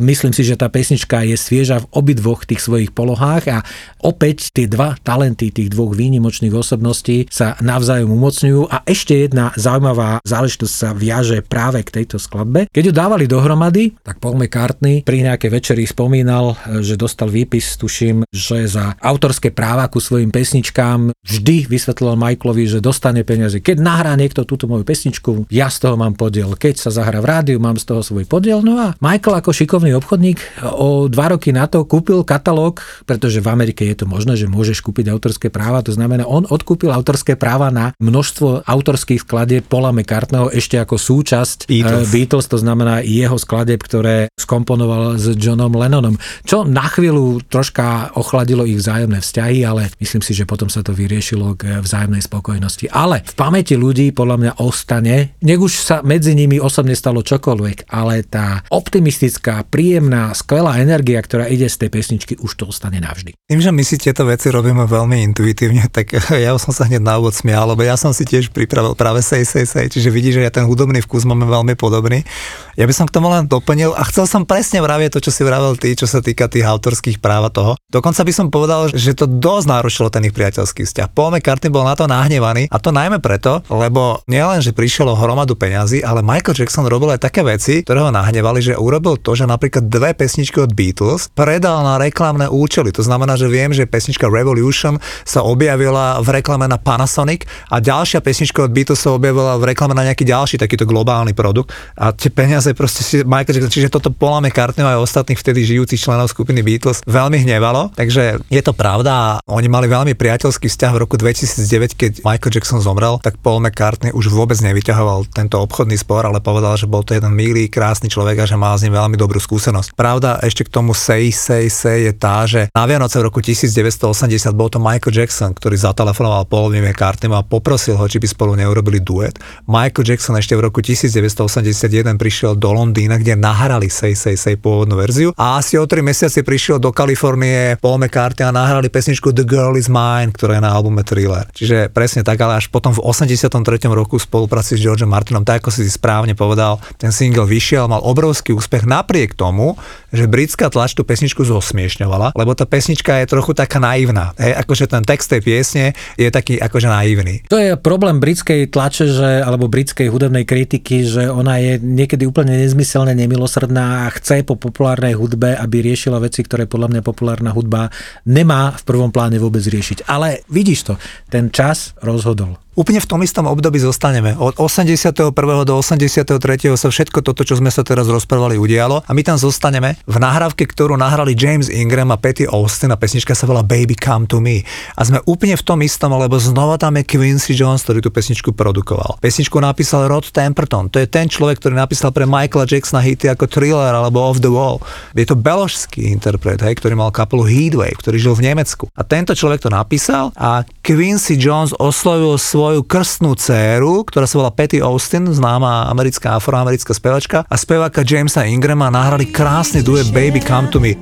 Myslím 0.00 0.32
si, 0.32 0.40
že 0.40 0.56
tá 0.56 0.72
pesnička 0.72 1.20
je 1.28 1.36
svieža 1.36 1.84
v 1.84 1.86
obidvoch 1.92 2.48
tých 2.48 2.64
svojich 2.64 2.77
svojich 2.78 2.94
polohách 2.94 3.44
a 3.50 3.58
opäť 4.06 4.54
tie 4.54 4.70
dva 4.70 4.94
talenty 5.02 5.50
tých 5.50 5.74
dvoch 5.74 5.98
výnimočných 5.98 6.54
osobností 6.54 7.26
sa 7.26 7.58
navzájom 7.58 8.14
umocňujú 8.14 8.70
a 8.70 8.86
ešte 8.86 9.26
jedna 9.26 9.50
zaujímavá 9.58 10.22
záležitosť 10.22 10.70
sa 10.70 10.94
viaže 10.94 11.42
práve 11.42 11.82
k 11.82 11.90
tejto 11.90 12.22
skladbe. 12.22 12.70
Keď 12.70 12.82
ju 12.86 12.92
dávali 12.94 13.26
dohromady, 13.26 13.98
tak 14.06 14.22
Paul 14.22 14.38
McCartney 14.38 15.02
pri 15.02 15.26
nejakej 15.26 15.50
večeri 15.50 15.82
spomínal, 15.90 16.54
že 16.78 16.94
dostal 16.94 17.26
výpis, 17.26 17.74
tuším, 17.74 18.22
že 18.30 18.70
za 18.70 18.94
autorské 19.02 19.50
práva 19.50 19.90
ku 19.90 19.98
svojim 19.98 20.30
pesničkám 20.30 21.10
vždy 21.26 21.66
vysvetloval 21.66 22.14
Michaelovi, 22.14 22.78
že 22.78 22.78
dostane 22.78 23.26
peniaze. 23.26 23.58
Keď 23.58 23.82
nahrá 23.82 24.14
niekto 24.14 24.46
túto 24.46 24.70
moju 24.70 24.86
pesničku, 24.86 25.50
ja 25.50 25.66
z 25.66 25.82
toho 25.82 25.98
mám 25.98 26.14
podiel. 26.14 26.54
Keď 26.54 26.78
sa 26.78 26.94
zahrá 26.94 27.18
v 27.18 27.26
rádiu, 27.26 27.58
mám 27.58 27.74
z 27.74 27.90
toho 27.90 28.06
svoj 28.06 28.22
podiel. 28.30 28.62
No 28.62 28.78
a 28.78 28.94
Michael 29.02 29.42
ako 29.42 29.50
šikovný 29.50 29.98
obchodník 29.98 30.62
o 30.78 31.10
dva 31.10 31.34
roky 31.34 31.50
na 31.50 31.66
to 31.66 31.88
kúpil 31.88 32.20
katalóg, 32.28 32.67
pretože 33.04 33.38
v 33.38 33.48
Amerike 33.52 33.86
je 33.86 34.04
to 34.04 34.06
možné, 34.08 34.34
že 34.34 34.50
môžeš 34.50 34.82
kúpiť 34.82 35.12
autorské 35.12 35.48
práva. 35.52 35.84
To 35.86 35.92
znamená, 35.94 36.26
on 36.26 36.48
odkúpil 36.48 36.90
autorské 36.90 37.38
práva 37.38 37.70
na 37.70 37.94
množstvo 38.02 38.66
autorských 38.66 39.22
skladieb 39.22 39.64
Paula 39.68 39.94
McCartneyho 39.94 40.50
ešte 40.50 40.80
ako 40.80 40.98
súčasť 40.98 41.68
Beatles. 41.68 42.08
Uh, 42.08 42.12
Beatles, 42.12 42.46
to 42.50 42.58
znamená 42.58 43.00
jeho 43.04 43.36
skladieb, 43.38 43.80
ktoré 43.84 44.32
skomponoval 44.34 45.20
s 45.20 45.32
Johnom 45.36 45.72
Lennonom. 45.72 46.16
Čo 46.42 46.66
na 46.66 46.88
chvíľu 46.88 47.44
troška 47.46 48.16
ochladilo 48.16 48.66
ich 48.66 48.80
vzájomné 48.80 49.20
vzťahy, 49.20 49.62
ale 49.62 49.92
myslím 50.02 50.22
si, 50.24 50.32
že 50.34 50.48
potom 50.48 50.66
sa 50.72 50.82
to 50.82 50.96
vyriešilo 50.96 51.54
k 51.54 51.78
vzájomnej 51.84 52.24
spokojnosti. 52.24 52.90
Ale 52.90 53.22
v 53.22 53.34
pamäti 53.36 53.78
ľudí 53.78 54.10
podľa 54.10 54.36
mňa 54.40 54.52
ostane, 54.64 55.38
nech 55.44 55.60
už 55.60 55.72
sa 55.78 55.96
medzi 56.02 56.34
nimi 56.34 56.58
osobne 56.58 56.98
stalo 56.98 57.22
čokoľvek, 57.22 57.92
ale 57.92 58.26
tá 58.26 58.66
optimistická, 58.72 59.62
príjemná, 59.68 60.34
skvelá 60.34 60.82
energia, 60.82 61.22
ktorá 61.22 61.46
ide 61.46 61.70
z 61.70 61.86
tej 61.86 61.90
pesničky, 61.94 62.34
už 62.38 62.57
to 62.58 62.66
ostane 62.66 62.98
navždy. 62.98 63.38
Tým, 63.46 63.62
že 63.62 63.70
my 63.70 63.86
si 63.86 63.94
tieto 63.94 64.26
veci 64.26 64.50
robíme 64.50 64.82
veľmi 64.90 65.22
intuitívne, 65.30 65.86
tak 65.96 66.18
ja 66.34 66.50
som 66.58 66.74
sa 66.74 66.90
hneď 66.90 67.00
na 67.06 67.22
úvod 67.22 67.38
smial, 67.38 67.70
lebo 67.70 67.86
ja 67.86 67.94
som 67.94 68.10
si 68.10 68.26
tiež 68.26 68.50
pripravil 68.50 68.98
práve 68.98 69.22
sej, 69.22 69.46
sej, 69.46 69.70
sej, 69.70 69.86
čiže 69.94 70.10
vidíš, 70.10 70.42
že 70.42 70.44
ja 70.44 70.50
ten 70.50 70.66
hudobný 70.66 70.98
vkus 70.98 71.22
máme 71.22 71.46
veľmi 71.46 71.78
podobný. 71.78 72.26
Ja 72.74 72.90
by 72.90 72.94
som 72.94 73.06
k 73.06 73.14
tomu 73.14 73.30
len 73.30 73.46
doplnil 73.46 73.94
a 73.94 74.02
chcel 74.10 74.26
som 74.26 74.42
presne 74.42 74.82
vravieť 74.82 75.18
to, 75.18 75.30
čo 75.30 75.30
si 75.30 75.46
vravel 75.46 75.78
ty, 75.78 75.94
čo 75.94 76.10
sa 76.10 76.18
týka 76.18 76.50
tých 76.50 76.66
autorských 76.66 77.22
práv 77.22 77.46
a 77.46 77.50
toho. 77.54 77.72
Dokonca 77.86 78.26
by 78.26 78.32
som 78.34 78.46
povedal, 78.50 78.90
že 78.90 79.14
to 79.14 79.30
dosť 79.30 79.66
narušilo 79.70 80.08
ten 80.10 80.26
ich 80.26 80.34
priateľský 80.34 80.82
vzťah. 80.82 81.14
Paul 81.14 81.38
McCartney 81.38 81.70
bol 81.70 81.86
na 81.86 81.94
to 81.94 82.10
nahnevaný 82.10 82.66
a 82.72 82.76
to 82.82 82.90
najmä 82.90 83.22
preto, 83.22 83.62
lebo 83.70 84.24
nielen, 84.26 84.58
že 84.64 84.74
prišiel 84.74 85.14
hromadu 85.14 85.54
peňazí, 85.54 86.02
ale 86.02 86.24
Michael 86.24 86.58
Jackson 86.58 86.88
robil 86.88 87.14
aj 87.14 87.22
také 87.28 87.44
veci, 87.44 87.84
ktoré 87.84 88.02
ho 88.02 88.10
nahnevali, 88.10 88.64
že 88.64 88.74
urobil 88.74 89.20
to, 89.20 89.36
že 89.36 89.44
napríklad 89.44 89.86
dve 89.86 90.16
pesničky 90.16 90.58
od 90.58 90.72
Beatles 90.72 91.28
predal 91.32 91.84
na 91.84 92.00
reklamné 92.00 92.47
účely. 92.48 92.90
To 92.96 93.04
znamená, 93.04 93.36
že 93.36 93.46
viem, 93.46 93.70
že 93.70 93.88
pesnička 93.88 94.28
Revolution 94.28 94.98
sa 95.24 95.44
objavila 95.44 96.18
v 96.24 96.40
reklame 96.40 96.66
na 96.66 96.80
Panasonic 96.80 97.44
a 97.68 97.78
ďalšia 97.78 98.24
pesnička 98.24 98.64
od 98.66 98.72
Beatles 98.72 99.00
sa 99.00 99.14
objavila 99.14 99.60
v 99.60 99.72
reklame 99.72 99.94
na 99.94 100.04
nejaký 100.08 100.24
ďalší 100.26 100.56
takýto 100.58 100.88
globálny 100.88 101.32
produkt 101.36 101.70
a 101.94 102.10
tie 102.12 102.32
peniaze 102.32 102.72
proste 102.72 103.04
si 103.04 103.20
Michael 103.22 103.60
Jackson, 103.60 103.74
čiže 103.74 103.92
toto 103.92 104.10
Paula 104.12 104.42
McCartney 104.42 104.84
aj 104.84 105.04
ostatných 105.04 105.38
vtedy 105.38 105.64
žijúcich 105.64 106.00
členov 106.00 106.32
skupiny 106.32 106.64
Beatles 106.64 107.04
veľmi 107.04 107.44
hnevalo, 107.44 107.92
takže 107.94 108.42
je 108.48 108.62
to 108.64 108.72
pravda 108.72 109.10
a 109.12 109.26
oni 109.48 109.68
mali 109.68 109.90
veľmi 109.90 110.12
priateľský 110.14 110.70
vzťah 110.70 110.92
v 110.94 111.02
roku 111.02 111.14
2009, 111.18 111.98
keď 111.98 112.12
Michael 112.22 112.54
Jackson 112.54 112.80
zomrel, 112.80 113.18
tak 113.20 113.40
Paul 113.42 113.60
McCartney 113.64 114.14
už 114.14 114.30
vôbec 114.30 114.58
nevyťahoval 114.62 115.32
tento 115.34 115.58
obchodný 115.58 115.98
spor, 115.98 116.26
ale 116.28 116.38
povedal, 116.38 116.78
že 116.78 116.86
bol 116.86 117.02
to 117.02 117.18
jeden 117.18 117.34
milý, 117.34 117.66
krásny 117.66 118.06
človek 118.06 118.44
a 118.44 118.48
že 118.48 118.54
má 118.54 118.76
s 118.78 118.86
ním 118.86 118.94
veľmi 118.94 119.18
dobrú 119.18 119.42
skúsenosť. 119.42 119.98
Pravda 119.98 120.38
ešte 120.44 120.66
k 120.66 120.70
tomu 120.70 120.94
say, 120.94 121.34
say, 121.34 121.66
say 121.66 122.06
je 122.06 122.12
tá, 122.14 122.37
že 122.44 122.70
na 122.76 122.84
Vianoce 122.84 123.18
v 123.18 123.32
roku 123.32 123.40
1980 123.40 124.52
bol 124.52 124.68
to 124.68 124.76
Michael 124.76 125.14
Jackson, 125.14 125.56
ktorý 125.56 125.74
zatelefonoval 125.80 126.46
Paulovi 126.46 126.84
McCartneymu 126.84 127.34
a 127.34 127.46
poprosil 127.46 127.96
ho, 127.96 128.04
či 128.04 128.20
by 128.20 128.28
spolu 128.28 128.52
neurobili 128.54 129.00
duet. 129.00 129.40
Michael 129.64 130.04
Jackson 130.04 130.36
ešte 130.36 130.54
v 130.54 130.68
roku 130.68 130.84
1981 130.84 132.20
prišiel 132.20 132.54
do 132.54 132.70
Londýna, 132.76 133.16
kde 133.16 133.34
nahrali 133.34 133.88
Say 133.88 134.12
Say 134.12 134.36
Say 134.36 134.60
pôvodnú 134.60 135.00
verziu 135.00 135.32
a 135.34 135.62
asi 135.62 135.80
o 135.80 135.86
3 135.88 136.04
mesiace 136.04 136.44
prišiel 136.44 136.76
do 136.76 136.92
Kalifornie 136.92 137.80
Paul 137.80 138.02
McCartney 138.02 138.44
a 138.44 138.52
nahrali 138.52 138.92
pesničku 138.92 139.32
The 139.32 139.46
Girl 139.46 139.78
Is 139.78 139.88
Mine, 139.88 140.34
ktorá 140.34 140.58
je 140.58 140.62
na 140.62 140.74
albume 140.74 141.06
Thriller. 141.06 141.48
Čiže 141.54 141.88
presne 141.94 142.26
tak, 142.26 142.42
ale 142.42 142.60
až 142.60 142.68
potom 142.68 142.92
v 142.92 143.00
83. 143.00 143.54
roku 143.88 144.18
v 144.18 144.26
spolupráci 144.26 144.76
s 144.76 144.82
Georgeom 144.82 145.08
Martinom, 145.08 145.46
tak 145.46 145.64
ako 145.64 145.70
si 145.72 145.86
správne 145.88 146.34
povedal, 146.36 146.82
ten 146.98 147.14
single 147.14 147.46
vyšiel, 147.46 147.86
mal 147.86 148.02
obrovský 148.04 148.52
úspech 148.52 148.84
napriek 148.84 149.38
tomu, 149.38 149.78
že 150.10 150.26
britská 150.26 150.68
tlač 150.68 150.92
tú 150.98 151.06
pesničku 151.06 151.46
zosmiešňovala, 151.46 152.27
lebo 152.34 152.52
tá 152.52 152.64
pesnička 152.68 153.22
je 153.22 153.30
trochu 153.30 153.52
taká 153.54 153.78
naivná. 153.78 154.32
Hej, 154.36 154.56
akože 154.64 154.84
ten 154.90 155.04
text 155.04 155.28
tej 155.30 155.40
piesne 155.44 155.84
je 156.16 156.28
taký 156.28 156.60
akože 156.60 156.88
naivný. 156.88 157.44
To 157.48 157.56
je 157.56 157.76
problém 157.78 158.20
britskej 158.20 158.68
tlače, 158.68 159.06
že, 159.08 159.30
alebo 159.42 159.70
britskej 159.70 160.08
hudobnej 160.08 160.44
kritiky, 160.44 161.04
že 161.04 161.30
ona 161.30 161.60
je 161.60 161.80
niekedy 161.80 162.28
úplne 162.28 162.56
nezmyselne 162.58 163.12
nemilosrdná 163.16 164.08
a 164.08 164.12
chce 164.14 164.44
po 164.44 164.58
populárnej 164.58 165.16
hudbe, 165.16 165.56
aby 165.56 165.84
riešila 165.84 166.20
veci, 166.20 166.44
ktoré 166.44 166.68
podľa 166.68 166.98
mňa 166.98 167.02
populárna 167.02 167.50
hudba 167.52 167.88
nemá 168.28 168.76
v 168.76 168.82
prvom 168.84 169.10
pláne 169.10 169.40
vôbec 169.40 169.64
riešiť. 169.64 170.08
Ale 170.08 170.44
vidíš 170.52 170.80
to, 170.92 170.94
ten 171.32 171.48
čas 171.48 171.96
rozhodol 172.04 172.67
úplne 172.78 173.02
v 173.02 173.10
tom 173.10 173.20
istom 173.26 173.50
období 173.50 173.82
zostaneme. 173.82 174.38
Od 174.38 174.54
81. 174.54 175.34
do 175.66 175.74
83. 175.74 176.30
sa 176.78 176.88
všetko 176.94 177.26
toto, 177.26 177.42
čo 177.42 177.58
sme 177.58 177.74
sa 177.74 177.82
teraz 177.82 178.06
rozprávali, 178.06 178.54
udialo 178.54 179.02
a 179.02 179.10
my 179.10 179.26
tam 179.26 179.34
zostaneme 179.34 179.98
v 180.06 180.16
nahrávke, 180.22 180.62
ktorú 180.62 180.94
nahrali 180.94 181.34
James 181.34 181.66
Ingram 181.66 182.14
a 182.14 182.16
Patty 182.22 182.46
Austin 182.46 182.94
a 182.94 182.96
pesnička 182.96 183.34
sa 183.34 183.50
volá 183.50 183.66
Baby 183.66 183.98
Come 183.98 184.30
to 184.30 184.38
Me. 184.38 184.62
A 184.94 185.02
sme 185.02 185.18
úplne 185.26 185.58
v 185.58 185.66
tom 185.66 185.82
istom, 185.82 186.14
lebo 186.14 186.38
znova 186.38 186.78
tam 186.78 186.94
je 186.94 187.02
Quincy 187.02 187.58
Jones, 187.58 187.82
ktorý 187.82 187.98
tú 187.98 188.14
pesničku 188.14 188.54
produkoval. 188.54 189.18
Pesničku 189.18 189.58
napísal 189.58 190.06
Rod 190.06 190.30
Temperton, 190.30 190.86
to 190.86 191.02
je 191.02 191.10
ten 191.10 191.26
človek, 191.26 191.58
ktorý 191.58 191.74
napísal 191.74 192.14
pre 192.14 192.30
Michaela 192.30 192.62
Jacksona 192.62 193.02
hity 193.02 193.26
ako 193.26 193.50
Thriller 193.50 193.90
alebo 193.90 194.22
Off 194.22 194.38
the 194.38 194.52
Wall. 194.52 194.78
Je 195.18 195.26
to 195.26 195.34
beložský 195.34 196.14
interpret, 196.14 196.62
hej, 196.62 196.78
ktorý 196.78 196.94
mal 196.94 197.10
kapelu 197.10 197.42
Heatwave, 197.42 197.98
ktorý 197.98 198.16
žil 198.22 198.34
v 198.38 198.54
Nemecku. 198.54 198.86
A 198.94 199.02
tento 199.02 199.34
človek 199.34 199.66
to 199.66 199.70
napísal 199.74 200.30
a 200.38 200.62
Quincy 200.88 201.36
Jones 201.36 201.76
oslovil 201.76 202.40
svoj 202.40 202.80
svoju 202.80 202.80
krstnú 202.88 203.36
dceru, 203.36 204.08
ktorá 204.08 204.24
sa 204.24 204.40
volá 204.40 204.48
Patty 204.48 204.80
Austin, 204.80 205.28
známa 205.28 205.84
americká 205.84 206.40
afroamerická 206.40 206.96
spevačka 206.96 207.44
a 207.44 207.56
speváka 207.60 208.00
Jamesa 208.00 208.48
Ingrama 208.48 208.88
nahrali 208.88 209.28
krásny 209.28 209.84
duet 209.84 210.08
Baby 210.16 210.40
Come 210.40 210.72
to 210.72 210.80
Me. 210.80 210.96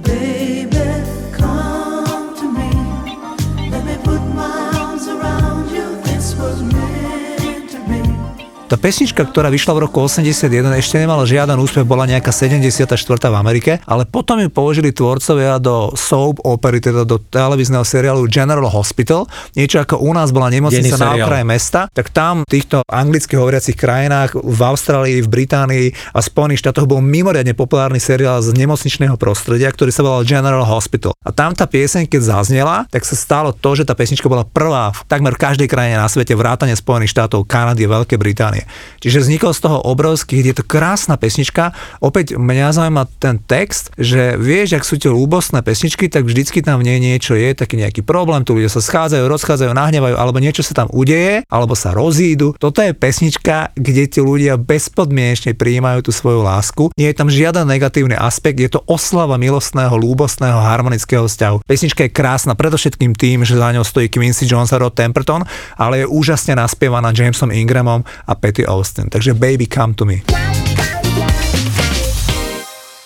Tá 8.67 8.75
pesnička, 8.75 9.23
ktorá 9.23 9.47
vyšla 9.47 9.79
v 9.79 9.87
roku 9.87 10.03
81, 10.03 10.51
ešte 10.75 10.99
nemala 10.99 11.23
žiaden 11.23 11.55
úspech, 11.55 11.87
bola 11.87 12.03
nejaká 12.03 12.35
74. 12.35 12.99
v 12.99 13.37
Amerike, 13.39 13.79
ale 13.87 14.03
potom 14.11 14.43
ju 14.43 14.51
použili 14.51 14.91
tvorcovia 14.91 15.63
do 15.63 15.95
soap 15.95 16.43
opery, 16.43 16.83
teda 16.83 17.07
do 17.07 17.23
televízneho 17.23 17.87
seriálu 17.87 18.27
General 18.27 18.67
Hospital, 18.67 19.31
niečo 19.55 19.79
ako 19.79 20.03
u 20.03 20.11
nás 20.11 20.35
bola 20.35 20.51
nemocnica 20.51 20.99
na 20.99 21.15
okraji 21.15 21.47
mesta, 21.47 21.87
tak 21.95 22.11
tam 22.11 22.43
v 22.43 22.59
týchto 22.59 22.83
anglicky 22.91 23.39
hovoriacich 23.39 23.79
krajinách, 23.79 24.35
v 24.35 24.61
Austrálii, 24.67 25.23
v 25.23 25.31
Británii 25.31 25.87
a 26.11 26.19
Spojených 26.19 26.67
štátoch 26.67 26.91
bol 26.91 26.99
mimoriadne 26.99 27.55
populárny 27.55 28.03
seriál 28.03 28.43
z 28.43 28.51
nemocničného 28.51 29.15
prostredia, 29.15 29.71
ktorý 29.71 29.95
sa 29.95 30.03
volal 30.03 30.27
General 30.27 30.67
Hospital. 30.67 31.15
A 31.23 31.31
tam 31.31 31.55
tá 31.55 31.71
pieseň, 31.71 32.11
keď 32.11 32.35
zaznela, 32.35 32.83
tak 32.91 33.07
sa 33.07 33.15
stalo 33.15 33.55
to, 33.55 33.79
že 33.79 33.87
tá 33.87 33.95
pesnička 33.95 34.27
bola 34.27 34.43
prvá 34.43 34.91
v 34.91 35.07
takmer 35.07 35.39
každej 35.39 35.71
krajine 35.71 36.03
na 36.03 36.11
svete, 36.11 36.35
vrátane 36.35 36.75
Spojených 36.75 37.15
štátov, 37.15 37.47
Kanady 37.47 37.87
a 37.87 38.03
Veľkej 38.03 38.19
Británie 38.19 38.56
Británie. 38.57 38.75
Čiže 38.97 39.23
vznikol 39.23 39.53
z 39.55 39.61
toho 39.63 39.79
obrovský, 39.87 40.41
je 40.43 40.57
to 40.57 40.65
krásna 40.65 41.21
pesnička. 41.21 41.77
Opäť 42.01 42.35
mňa 42.41 42.75
zaujíma 42.75 43.05
ten 43.21 43.37
text, 43.39 43.93
že 44.01 44.35
vieš, 44.41 44.81
ak 44.81 44.89
sú 44.89 44.97
tie 44.99 45.13
ľúbostné 45.13 45.61
pesničky, 45.63 46.09
tak 46.09 46.27
vždycky 46.27 46.65
tam 46.65 46.81
nie 46.83 46.97
niečo 46.99 47.37
je, 47.37 47.55
taký 47.55 47.79
nejaký 47.79 48.03
problém, 48.03 48.43
tu 48.43 48.57
ľudia 48.57 48.73
sa 48.73 48.83
schádzajú, 48.83 49.29
rozchádzajú, 49.29 49.71
nahnevajú, 49.77 50.17
alebo 50.17 50.41
niečo 50.43 50.65
sa 50.65 50.75
tam 50.75 50.89
udeje, 50.91 51.45
alebo 51.47 51.77
sa 51.77 51.93
rozídu. 51.93 52.57
Toto 52.57 52.83
je 52.83 52.97
pesnička, 52.97 53.77
kde 53.77 54.09
tí 54.11 54.19
ľudia 54.25 54.59
bezpodmienečne 54.59 55.55
prijímajú 55.55 56.09
tú 56.09 56.11
svoju 56.11 56.41
lásku. 56.43 56.91
Nie 56.97 57.13
je 57.13 57.19
tam 57.21 57.29
žiaden 57.31 57.69
negatívny 57.69 58.17
aspekt, 58.17 58.59
je 58.59 58.73
to 58.73 58.83
oslava 58.89 59.39
milostného, 59.39 59.93
ľúbostného, 59.95 60.57
harmonického 60.57 61.29
vzťahu. 61.29 61.63
Pesnička 61.69 62.09
je 62.09 62.17
krásna 62.17 62.59
predovšetkým 62.59 63.13
tým, 63.15 63.45
že 63.45 63.55
za 63.55 63.71
ňou 63.71 63.85
stojí 63.85 64.11
Quincy 64.11 64.49
Jones 64.49 64.73
a 64.73 64.81
Rod 64.81 64.97
Temperton, 64.97 65.45
ale 65.77 66.03
je 66.03 66.07
úžasne 66.11 66.57
naspievaná 66.57 67.13
Jamesom 67.13 67.53
Ingramom 67.53 68.07
a 68.27 68.33
Patty 68.47 68.63
Austin. 68.63 69.11
Takže 69.11 69.35
Baby 69.35 69.67
Come 69.67 69.99
to 69.99 70.07
Me. 70.07 70.23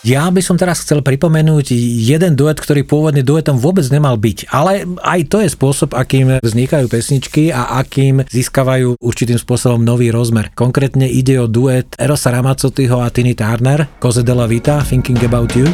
Ja 0.00 0.28
by 0.32 0.40
som 0.40 0.56
teraz 0.56 0.80
chcel 0.80 1.04
pripomenúť 1.04 1.76
jeden 1.76 2.32
duet, 2.32 2.56
ktorý 2.56 2.88
pôvodne 2.88 3.20
duetom 3.20 3.60
vôbec 3.60 3.84
nemal 3.92 4.16
byť, 4.16 4.48
ale 4.48 4.88
aj 4.96 5.20
to 5.28 5.44
je 5.44 5.48
spôsob, 5.52 5.92
akým 5.92 6.40
vznikajú 6.40 6.88
pesničky 6.88 7.52
a 7.52 7.76
akým 7.84 8.24
získavajú 8.24 8.96
určitým 8.96 9.36
spôsobom 9.36 9.84
nový 9.84 10.08
rozmer. 10.08 10.56
Konkrétne 10.56 11.04
ide 11.04 11.36
o 11.36 11.44
duet 11.44 11.92
Erosa 12.00 12.32
Ramazzotiho 12.32 12.96
a 12.96 13.12
Tiny 13.12 13.36
Turner, 13.36 14.00
Cose 14.00 14.24
della 14.24 14.48
Vita, 14.48 14.80
Thinking 14.80 15.20
About 15.20 15.52
You. 15.52 15.68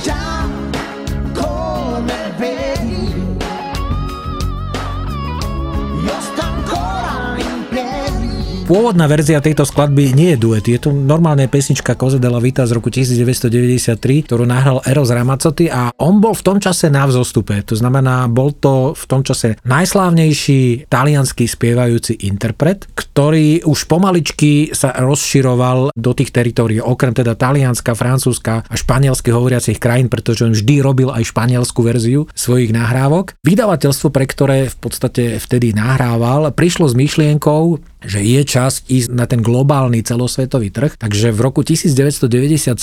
Pôvodná 8.66 9.06
verzia 9.06 9.38
tejto 9.38 9.62
skladby 9.62 10.10
nie 10.10 10.34
je 10.34 10.42
duet, 10.42 10.66
je 10.66 10.74
to 10.74 10.90
normálne 10.90 11.46
pesnička 11.46 11.94
Koze 11.94 12.18
de 12.18 12.26
la 12.26 12.42
Vita 12.42 12.66
z 12.66 12.74
roku 12.74 12.90
1993, 12.90 13.94
ktorú 14.26 14.42
nahral 14.42 14.82
Eros 14.82 15.14
Ramazzotti 15.14 15.70
a 15.70 15.94
on 16.02 16.18
bol 16.18 16.34
v 16.34 16.42
tom 16.42 16.58
čase 16.58 16.90
na 16.90 17.06
vzostupe. 17.06 17.62
To 17.62 17.78
znamená, 17.78 18.26
bol 18.26 18.50
to 18.50 18.90
v 18.98 19.04
tom 19.06 19.22
čase 19.22 19.54
najslávnejší 19.62 20.90
talianský 20.90 21.46
spievajúci 21.46 22.26
interpret, 22.26 22.90
ktorý 22.90 23.62
už 23.62 23.86
pomaličky 23.86 24.74
sa 24.74 24.90
rozširoval 24.98 25.94
do 25.94 26.10
tých 26.10 26.34
teritórií, 26.34 26.82
okrem 26.82 27.14
teda 27.14 27.38
Talianska, 27.38 27.94
Francúzska 27.94 28.66
a 28.66 28.74
španielsky 28.74 29.30
hovoriacich 29.30 29.78
krajín, 29.78 30.10
pretože 30.10 30.42
on 30.42 30.58
vždy 30.58 30.82
robil 30.82 31.14
aj 31.14 31.30
španielskú 31.30 31.86
verziu 31.86 32.26
svojich 32.34 32.74
nahrávok. 32.74 33.38
Vydavateľstvo, 33.46 34.10
pre 34.10 34.26
ktoré 34.26 34.66
v 34.66 34.76
podstate 34.82 35.38
vtedy 35.38 35.70
nahrával, 35.70 36.50
prišlo 36.50 36.90
s 36.90 36.98
myšlienkou, 36.98 37.94
že 38.06 38.22
je 38.22 38.42
čas 38.56 38.80
ísť 38.86 39.12
na 39.12 39.28
ten 39.28 39.40
globálny 39.40 40.04
celosvetový 40.04 40.72
trh. 40.72 40.96
Takže 40.96 41.32
v 41.32 41.40
roku 41.40 41.60
1997 41.64 42.76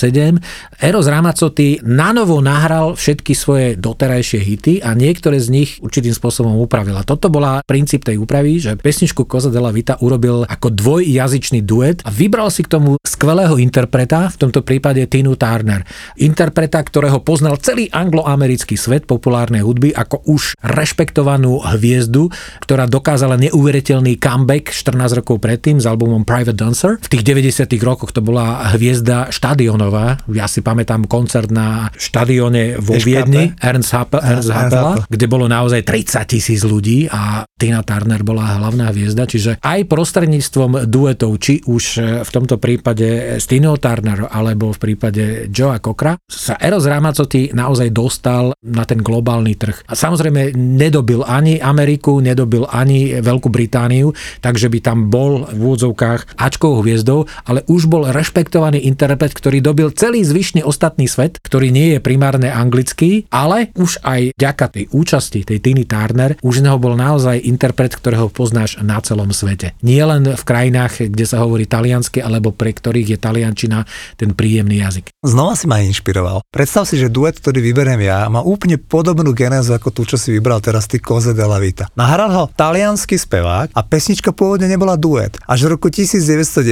Eros 0.81 1.07
Ramazzotti 1.09 1.81
nanovo 1.81 2.41
nahral 2.41 2.93
všetky 2.93 3.33
svoje 3.33 3.67
doterajšie 3.79 4.39
hity 4.41 4.73
a 4.85 4.93
niektoré 4.93 5.39
z 5.41 5.47
nich 5.49 5.69
určitým 5.81 6.13
spôsobom 6.13 6.57
upravil. 6.59 6.97
A 6.99 7.07
toto 7.07 7.29
bola 7.31 7.61
princíp 7.63 8.03
tej 8.03 8.19
úpravy, 8.19 8.59
že 8.59 8.75
pesničku 8.75 9.29
Cosa 9.29 9.53
della 9.53 9.71
Vita 9.71 10.01
urobil 10.01 10.43
ako 10.49 10.73
dvojjazyčný 10.73 11.61
duet 11.63 12.01
a 12.03 12.11
vybral 12.11 12.49
si 12.49 12.65
k 12.65 12.73
tomu 12.73 12.99
skvelého 13.05 13.55
interpreta, 13.61 14.33
v 14.33 14.37
tomto 14.49 14.65
prípade 14.65 15.05
Tinu 15.07 15.37
Turner. 15.39 15.85
Interpreta, 16.19 16.81
ktorého 16.81 17.21
poznal 17.23 17.61
celý 17.61 17.87
angloamerický 17.93 18.75
svet 18.75 19.05
populárnej 19.05 19.63
hudby 19.63 19.93
ako 19.95 20.25
už 20.25 20.57
rešpektovanú 20.59 21.61
hviezdu, 21.77 22.33
ktorá 22.65 22.89
dokázala 22.89 23.39
neuveriteľný 23.39 24.19
comeback 24.19 24.73
14 24.73 25.13
15 25.13 25.19
rokov 25.19 25.35
predtým 25.63 25.79
s 25.79 25.87
albumom 25.87 26.27
Private 26.27 26.59
Dancer. 26.59 26.99
V 26.99 27.07
tých 27.07 27.23
90 27.23 27.71
rokoch 27.87 28.11
to 28.11 28.19
bola 28.19 28.67
hviezda 28.75 29.31
štadionová. 29.31 30.19
Ja 30.27 30.43
si 30.51 30.59
pamätám 30.59 31.07
koncert 31.07 31.55
na 31.55 31.87
štadióne 31.95 32.83
vo 32.83 32.99
Viedni, 32.99 33.55
Ernst 33.63 33.95
Happel, 33.95 34.19
Ernst 34.19 34.51
Happel, 34.51 35.07
kde 35.07 35.25
bolo 35.31 35.47
naozaj 35.47 35.87
30 35.87 36.27
tisíc 36.27 36.67
ľudí 36.67 37.07
a 37.07 37.47
Tina 37.55 37.79
Turner 37.79 38.19
bola 38.27 38.59
hlavná 38.59 38.91
hviezda, 38.91 39.23
čiže 39.23 39.63
aj 39.63 39.87
prostredníctvom 39.87 40.91
duetov, 40.91 41.39
či 41.39 41.63
už 41.63 41.83
v 42.27 42.29
tomto 42.35 42.59
prípade 42.59 43.39
s 43.39 43.47
Tino 43.47 43.79
Turner 43.79 44.27
alebo 44.27 44.75
v 44.75 44.79
prípade 44.83 45.47
Joea 45.47 45.79
Cockra, 45.79 46.19
sa 46.27 46.59
Eros 46.59 46.83
Ramazzotti 46.83 47.55
naozaj 47.55 47.87
dostal 47.95 48.51
na 48.67 48.83
ten 48.83 48.99
globálny 48.99 49.55
trh. 49.55 49.87
A 49.87 49.95
samozrejme 49.95 50.59
nedobil 50.59 51.23
ani 51.23 51.63
Ameriku, 51.63 52.19
nedobil 52.19 52.67
ani 52.67 53.15
Veľkú 53.23 53.47
Britániu, 53.47 54.11
takže 54.43 54.67
by 54.67 54.79
tam 54.83 55.07
bol 55.07 55.47
v 55.53 55.59
úvodzovkách 55.59 56.39
Ačkou 56.39 56.81
hviezdou, 56.81 57.29
ale 57.45 57.65
už 57.69 57.89
bol 57.89 58.09
rešpektovaný 58.09 58.85
interpret, 58.87 59.33
ktorý 59.33 59.59
dobil 59.59 59.89
celý 59.93 60.25
zvyšný 60.25 60.61
ostatný 60.63 61.09
svet, 61.09 61.37
ktorý 61.41 61.73
nie 61.73 61.97
je 61.97 61.99
primárne 61.99 62.49
anglický, 62.49 63.27
ale 63.33 63.73
už 63.75 64.01
aj 64.05 64.37
ďaka 64.37 64.65
tej 64.73 64.85
účasti 64.93 65.45
tej 65.45 65.59
Tiny 65.59 65.85
Turner, 65.85 66.37
už 66.41 66.63
neho 66.63 66.77
bol 66.79 66.95
naozaj 66.95 67.43
interpret, 67.43 67.93
ktorého 67.93 68.29
poznáš 68.31 68.79
na 68.81 69.01
celom 69.03 69.29
svete. 69.35 69.75
Nie 69.83 70.07
len 70.07 70.23
v 70.23 70.43
krajinách, 70.43 71.11
kde 71.11 71.25
sa 71.27 71.43
hovorí 71.43 71.67
taliansky, 71.67 72.23
alebo 72.23 72.55
pre 72.55 72.71
ktorých 72.71 73.15
je 73.15 73.17
taliančina 73.19 73.83
ten 74.15 74.31
príjemný 74.31 74.79
jazyk. 74.79 75.11
Znova 75.23 75.57
si 75.59 75.67
ma 75.67 75.83
inšpiroval. 75.83 76.45
Predstav 76.49 76.87
si, 76.87 76.95
že 76.95 77.11
duet, 77.11 77.37
ktorý 77.37 77.59
vyberiem 77.59 78.01
ja, 78.03 78.25
má 78.31 78.39
úplne 78.39 78.79
podobnú 78.79 79.35
genézu 79.35 79.75
ako 79.75 79.91
tú, 79.91 80.01
čo 80.07 80.15
si 80.15 80.31
vybral 80.31 80.63
teraz 80.63 80.87
ty 80.87 80.97
Koze 80.97 81.35
de 81.35 81.45
la 81.45 81.59
Vita. 81.59 81.91
Nahral 81.99 82.31
ho 82.31 82.43
talianský 82.55 83.19
spevák 83.19 83.75
a 83.75 83.81
pesnička 83.83 84.31
pôvodne 84.31 84.69
nebola 84.69 84.83
bola 84.83 84.99
duet. 84.99 85.33
Až 85.43 85.67
v 85.67 85.75
roku 85.75 85.87
1990 85.91 86.63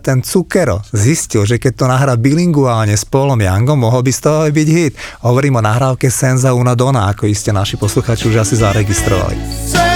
ten 0.00 0.18
Cukero 0.24 0.80
zistil, 0.90 1.44
že 1.44 1.60
keď 1.60 1.72
to 1.76 1.84
nahrá 1.84 2.14
bilinguálne 2.16 2.96
s 2.96 3.04
Paulom 3.04 3.40
Youngom, 3.40 3.76
mohol 3.76 4.00
by 4.00 4.12
z 4.12 4.20
toho 4.20 4.48
byť 4.48 4.68
hit. 4.68 4.94
Hovorím 5.22 5.60
o 5.60 5.62
nahrávke 5.62 6.08
Senza 6.08 6.56
una 6.56 6.72
donna, 6.72 7.12
ako 7.12 7.28
iste 7.28 7.52
naši 7.52 7.76
posluchači 7.76 8.32
už 8.32 8.40
asi 8.40 8.56
zaregistrovali. 8.56 9.36
Senza 9.68 9.93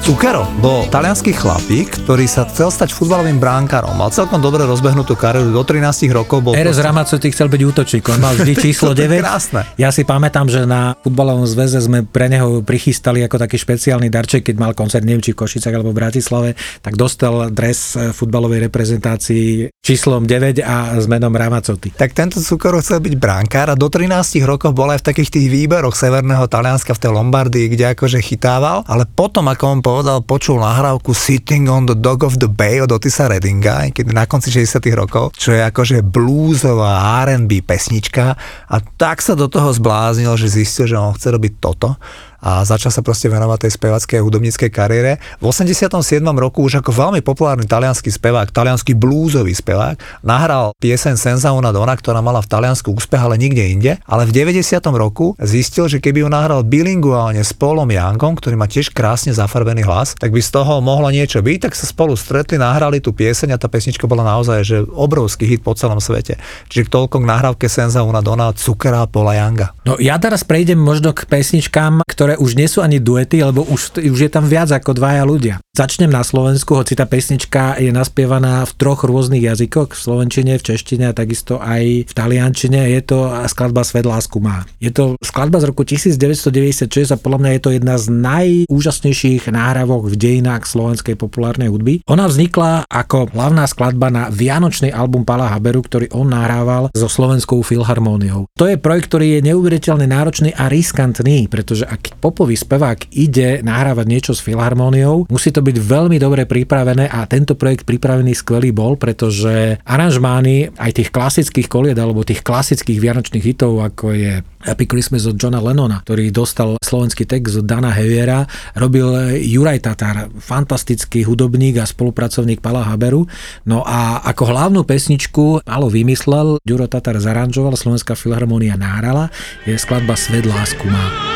Cukero 0.00 0.48
bol 0.64 0.88
talianský 0.88 1.36
chlapík, 1.36 2.08
ktorý 2.08 2.24
sa 2.24 2.48
chcel 2.48 2.72
stať 2.72 2.96
futbalovým 2.96 3.36
bránkarom. 3.36 4.00
Mal 4.00 4.08
celkom 4.08 4.40
dobre 4.40 4.64
rozbehnutú 4.64 5.12
kariéru, 5.12 5.52
do 5.52 5.60
13 5.60 6.08
rokov 6.08 6.40
bol... 6.40 6.56
Eres 6.56 6.80
proste... 6.80 6.88
Ramazzotti 6.88 7.28
chcel 7.28 7.52
byť 7.52 7.60
útočník, 7.68 8.04
on 8.08 8.20
mal 8.24 8.32
vždy 8.32 8.52
číslo 8.64 8.96
9. 8.96 9.20
krásne. 9.20 9.68
Ja 9.76 9.92
si 9.92 10.08
pamätám, 10.08 10.48
že 10.48 10.64
na 10.64 10.96
futbalovom 11.04 11.44
zväze 11.44 11.84
sme 11.84 12.08
pre 12.08 12.32
neho 12.32 12.64
prichystali 12.64 13.20
ako 13.28 13.44
taký 13.44 13.60
špeciálny 13.60 14.08
darček, 14.08 14.48
keď 14.48 14.56
mal 14.56 14.72
koncert, 14.72 15.04
neviem 15.04 15.20
či 15.20 15.36
v 15.36 15.44
Košicach 15.44 15.76
alebo 15.76 15.92
v 15.92 16.00
Bratislave, 16.00 16.48
tak 16.80 16.96
dostal 16.96 17.52
dres 17.52 17.92
futbalovej 18.16 18.72
reprezentácii 18.72 19.68
číslom 19.84 20.24
9 20.24 20.64
a 20.64 20.96
s 20.96 21.04
menom 21.12 21.32
Ramazzotti. 21.32 21.92
Tak 21.92 22.16
tento 22.16 22.40
Cukero 22.40 22.80
chcel 22.80 23.04
byť 23.04 23.14
bránkár 23.20 23.68
a 23.68 23.76
do 23.76 23.92
13 23.92 24.16
rokov 24.48 24.72
bol 24.72 24.88
aj 24.88 25.04
v 25.04 25.08
takých 25.12 25.28
tých 25.36 25.48
výberoch 25.52 25.92
severného 25.92 26.48
Talianska 26.48 26.96
v 26.96 27.02
tej 27.04 27.12
Lombardii, 27.12 27.66
kde 27.68 27.92
akože 27.92 28.24
chytával, 28.24 28.80
ale 28.88 29.04
potom, 29.04 29.44
ako 29.44 29.64
on 29.76 29.80
povedal, 30.00 30.24
počul 30.24 30.64
nahrávku 30.64 31.12
Sitting 31.12 31.68
on 31.68 31.84
the 31.84 31.92
Dog 31.92 32.24
of 32.24 32.40
the 32.40 32.48
Bay 32.48 32.80
od 32.80 32.88
Otisa 32.88 33.28
Reddinga, 33.28 33.92
keď 33.92 34.16
na 34.16 34.24
konci 34.24 34.48
60 34.48 34.80
rokov, 34.96 35.36
čo 35.36 35.52
je 35.52 35.60
akože 35.60 36.00
bluesová 36.00 37.20
R&B 37.28 37.60
pesnička. 37.60 38.32
A 38.72 38.76
tak 38.96 39.20
sa 39.20 39.36
do 39.36 39.44
toho 39.44 39.68
zbláznil, 39.68 40.32
že 40.40 40.48
zistil, 40.48 40.88
že 40.88 40.96
on 40.96 41.12
chce 41.12 41.36
robiť 41.36 41.52
toto 41.60 42.00
a 42.40 42.64
začal 42.64 42.92
sa 42.92 43.04
proste 43.04 43.28
venovať 43.28 43.68
tej 43.68 43.72
spevackej 43.76 44.16
a 44.18 44.24
hudobníckej 44.24 44.70
kariére. 44.72 45.20
V 45.40 45.48
87. 45.48 46.20
roku 46.36 46.64
už 46.64 46.80
ako 46.80 46.90
veľmi 46.92 47.20
populárny 47.20 47.68
talianský 47.68 48.08
spevák, 48.08 48.52
talianský 48.52 48.96
blúzový 48.96 49.52
spevák, 49.52 50.24
nahral 50.24 50.72
pieseň 50.80 51.16
Senza 51.16 51.52
una 51.52 51.72
donna, 51.72 51.92
ktorá 51.96 52.24
mala 52.24 52.40
v 52.40 52.48
Taliansku 52.48 52.96
úspech, 52.96 53.20
ale 53.20 53.36
nikde 53.36 53.64
inde. 53.64 53.92
Ale 54.08 54.24
v 54.24 54.32
90. 54.32 54.80
roku 54.96 55.36
zistil, 55.40 55.86
že 55.86 56.00
keby 56.00 56.24
ju 56.24 56.28
nahral 56.28 56.64
bilinguálne 56.64 57.44
s 57.44 57.52
Paulom 57.52 57.88
Youngom, 57.88 58.36
ktorý 58.36 58.56
má 58.56 58.66
tiež 58.66 58.90
krásne 58.90 59.32
zafarbený 59.36 59.84
hlas, 59.84 60.16
tak 60.16 60.32
by 60.32 60.40
z 60.40 60.50
toho 60.50 60.80
mohlo 60.80 61.12
niečo 61.12 61.44
byť, 61.44 61.58
tak 61.68 61.72
sa 61.76 61.84
spolu 61.84 62.16
stretli, 62.16 62.56
nahrali 62.56 63.00
tú 63.00 63.12
pieseň 63.12 63.56
a 63.56 63.60
tá 63.60 63.68
pesnička 63.68 64.08
bola 64.08 64.24
naozaj 64.24 64.58
že 64.64 64.76
obrovský 64.84 65.48
hit 65.48 65.60
po 65.64 65.72
celom 65.72 65.98
svete. 65.98 66.36
Čiže 66.68 66.92
toľko 66.92 67.22
k 67.22 67.28
nahrávke 67.28 67.66
Senza 67.66 68.04
una 68.04 68.20
donna 68.20 68.52
Cukera 68.52 69.08
Paula 69.08 69.38
Younga. 69.38 69.72
No 69.84 69.96
ja 69.98 70.20
teraz 70.20 70.44
prejdem 70.44 70.78
možno 70.78 71.16
k 71.16 71.26
pesničkám, 71.26 72.04
ktoré 72.04 72.29
ktoré 72.30 72.46
už 72.46 72.54
nie 72.54 72.70
sú 72.70 72.78
ani 72.78 73.02
duety, 73.02 73.42
lebo 73.42 73.66
už, 73.66 73.98
už 73.98 74.18
je 74.22 74.30
tam 74.30 74.46
viac 74.46 74.70
ako 74.70 74.94
dvaja 74.94 75.26
ľudia. 75.26 75.58
Začnem 75.74 76.14
na 76.14 76.22
Slovensku, 76.22 76.78
hoci 76.78 76.94
tá 76.94 77.02
pesnička 77.02 77.74
je 77.82 77.90
naspievaná 77.90 78.62
v 78.62 78.72
troch 78.78 79.02
rôznych 79.02 79.50
jazykoch, 79.50 79.94
v 79.94 79.98
slovenčine, 79.98 80.54
v 80.54 80.62
češtine 80.62 81.10
a 81.10 81.16
takisto 81.16 81.58
aj 81.58 82.06
v 82.06 82.12
taliančine. 82.14 82.86
Je 82.94 83.02
to 83.02 83.34
skladba 83.50 83.82
Svet 83.82 84.06
lásku 84.06 84.38
má. 84.38 84.62
Je 84.78 84.94
to 84.94 85.18
skladba 85.18 85.58
z 85.58 85.74
roku 85.74 85.82
1996 85.82 87.10
a 87.10 87.18
podľa 87.18 87.38
mňa 87.42 87.50
je 87.50 87.62
to 87.66 87.70
jedna 87.74 87.94
z 87.98 88.06
najúžasnejších 88.14 89.50
náhrávok 89.50 90.06
v 90.06 90.14
dejinách 90.14 90.70
slovenskej 90.70 91.18
populárnej 91.18 91.66
hudby. 91.66 92.06
Ona 92.06 92.30
vznikla 92.30 92.86
ako 92.86 93.34
hlavná 93.34 93.66
skladba 93.66 94.14
na 94.14 94.30
vianočný 94.30 94.94
album 94.94 95.26
Pala 95.26 95.50
Haberu, 95.50 95.82
ktorý 95.82 96.14
on 96.14 96.30
nahrával 96.30 96.94
so 96.94 97.10
slovenskou 97.10 97.58
filharmóniou. 97.66 98.46
To 98.54 98.70
je 98.70 98.78
projekt, 98.78 99.10
ktorý 99.10 99.40
je 99.40 99.50
neuveriteľne 99.50 100.06
náročný 100.06 100.54
a 100.54 100.70
riskantný, 100.70 101.50
pretože 101.50 101.88
ak 101.88 102.19
popový 102.20 102.54
spevák 102.54 103.08
ide 103.16 103.64
nahrávať 103.64 104.06
niečo 104.06 104.32
s 104.36 104.44
filharmóniou, 104.44 105.24
musí 105.32 105.48
to 105.48 105.64
byť 105.64 105.76
veľmi 105.80 106.20
dobre 106.20 106.44
pripravené 106.44 107.08
a 107.08 107.24
tento 107.24 107.56
projekt 107.56 107.88
pripravený 107.88 108.36
skvelý 108.36 108.70
bol, 108.76 109.00
pretože 109.00 109.80
aranžmány 109.82 110.76
aj 110.76 111.00
tých 111.00 111.10
klasických 111.10 111.66
kolied 111.66 111.96
alebo 111.96 112.20
tých 112.20 112.44
klasických 112.44 113.00
vianočných 113.00 113.44
hitov, 113.44 113.80
ako 113.80 114.12
je 114.12 114.44
Happy 114.60 114.84
Christmas 114.84 115.24
od 115.24 115.40
Johna 115.40 115.56
Lennona, 115.64 116.04
ktorý 116.04 116.28
dostal 116.28 116.76
slovenský 116.84 117.24
text 117.24 117.56
od 117.56 117.64
Dana 117.64 117.96
Heviera, 117.96 118.44
robil 118.76 119.40
Juraj 119.40 119.80
Tatar, 119.88 120.28
fantastický 120.36 121.24
hudobník 121.24 121.80
a 121.80 121.88
spolupracovník 121.88 122.60
Pala 122.60 122.84
Haberu. 122.84 123.24
No 123.64 123.80
a 123.80 124.20
ako 124.20 124.52
hlavnú 124.52 124.84
pesničku 124.84 125.64
malo 125.64 125.88
vymyslel, 125.88 126.60
Juro 126.60 126.84
Tatar 126.84 127.16
zaranžoval, 127.16 127.72
Slovenská 127.80 128.12
filharmónia 128.12 128.76
náhrala, 128.76 129.32
je 129.64 129.72
skladba 129.80 130.12
Svet 130.12 130.44
lásku 130.44 130.84
má. 130.84 131.29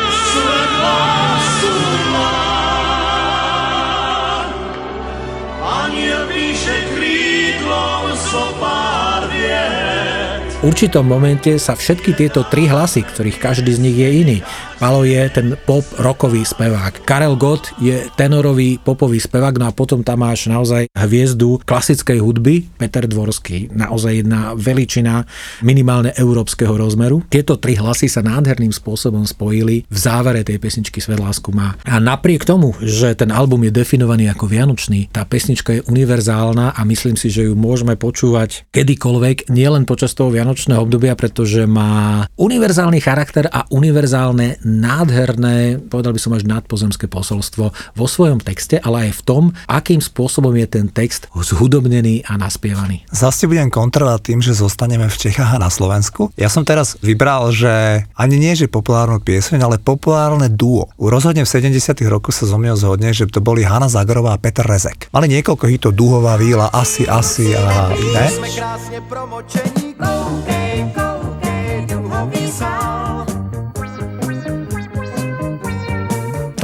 Určitom 10.65 11.05
momente 11.05 11.61
sa 11.61 11.77
všetky 11.77 12.17
tieto 12.17 12.41
tri 12.49 12.65
hlasy, 12.65 13.05
ktorých 13.05 13.37
každý 13.37 13.71
z 13.77 13.83
nich 13.85 13.97
je 14.01 14.09
iný, 14.09 14.37
Palo 14.75 15.07
je 15.07 15.23
ten 15.31 15.55
pop 15.63 15.87
rokový 15.95 16.43
spevák. 16.43 17.07
Karel 17.07 17.39
Gott 17.39 17.71
je 17.79 18.11
tenorový 18.19 18.75
popový 18.75 19.23
spevák, 19.23 19.55
no 19.55 19.71
a 19.71 19.75
potom 19.75 20.03
tam 20.03 20.27
máš 20.27 20.51
naozaj 20.51 20.91
hviezdu 20.91 21.63
klasickej 21.63 22.19
hudby, 22.19 22.67
Peter 22.75 23.07
Dvorský, 23.07 23.71
naozaj 23.71 24.27
jedna 24.27 24.51
veličina 24.51 25.23
minimálne 25.63 26.11
európskeho 26.19 26.75
rozmeru. 26.75 27.23
Tieto 27.31 27.55
tri 27.55 27.79
hlasy 27.79 28.11
sa 28.11 28.19
nádherným 28.19 28.75
spôsobom 28.75 29.23
spojili 29.23 29.87
v 29.87 29.97
závere 29.97 30.43
tej 30.43 30.59
pesničky 30.59 30.99
Svet 30.99 31.23
má. 31.55 31.79
A 31.87 31.95
napriek 32.03 32.43
tomu, 32.43 32.75
že 32.83 33.15
ten 33.15 33.31
album 33.31 33.63
je 33.63 33.71
definovaný 33.71 34.27
ako 34.27 34.51
vianočný, 34.51 35.07
tá 35.07 35.23
pesnička 35.23 35.79
je 35.79 35.85
univerzálna 35.87 36.75
a 36.75 36.81
myslím 36.83 37.15
si, 37.15 37.31
že 37.31 37.47
ju 37.47 37.55
môžeme 37.55 37.95
počúvať 37.95 38.67
kedykoľvek, 38.75 39.47
nielen 39.47 39.87
počas 39.87 40.11
toho 40.11 40.35
vianočného 40.35 40.54
obdobia, 40.79 41.13
pretože 41.13 41.67
má 41.67 42.25
univerzálny 42.39 42.99
charakter 43.03 43.45
a 43.51 43.67
univerzálne 43.69 44.63
nádherné, 44.63 45.83
povedal 45.85 46.15
by 46.15 46.21
som 46.21 46.31
až 46.33 46.47
nadpozemské 46.47 47.11
posolstvo 47.11 47.65
vo 47.71 48.05
svojom 48.07 48.39
texte, 48.39 48.79
ale 48.79 49.11
aj 49.11 49.11
v 49.19 49.21
tom, 49.27 49.43
akým 49.67 49.99
spôsobom 49.99 50.55
je 50.55 50.67
ten 50.67 50.87
text 50.87 51.27
zhudobnený 51.35 52.25
a 52.25 52.39
naspievaný. 52.39 53.05
Zase 53.11 53.45
budem 53.45 53.67
kontrolovať 53.67 54.21
tým, 54.21 54.39
že 54.39 54.55
zostaneme 54.55 55.11
v 55.11 55.17
Čechách 55.17 55.55
a 55.55 55.61
na 55.61 55.69
Slovensku. 55.69 56.31
Ja 56.39 56.47
som 56.47 56.63
teraz 56.63 56.95
vybral, 57.03 57.51
že 57.51 58.05
ani 58.15 58.39
nie, 58.39 58.55
že 58.55 58.71
populárnu 58.71 59.19
pieseň, 59.19 59.59
ale 59.61 59.77
populárne 59.81 60.47
duo. 60.47 60.89
Rozhodne 60.97 61.43
v 61.43 61.49
70 61.49 61.97
rokoch 62.07 62.33
sa 62.35 62.47
zo 62.47 62.57
mňa 62.57 62.73
zhodne, 62.79 63.09
že 63.11 63.27
to 63.29 63.43
boli 63.43 63.67
Hanna 63.67 63.91
Zagorová 63.91 64.35
a 64.35 64.41
Petr 64.41 64.63
Rezek. 64.63 65.11
Mali 65.11 65.27
niekoľko 65.31 65.65
hitov, 65.67 65.91
Duhová 65.95 66.39
víla, 66.39 66.71
Asi, 66.71 67.03
Asi 67.05 67.51
a 67.53 67.91
iné. 67.93 68.25
Sme 68.31 68.49
krásne 68.51 68.99
promočení, 69.05 69.84
go. 69.97 70.64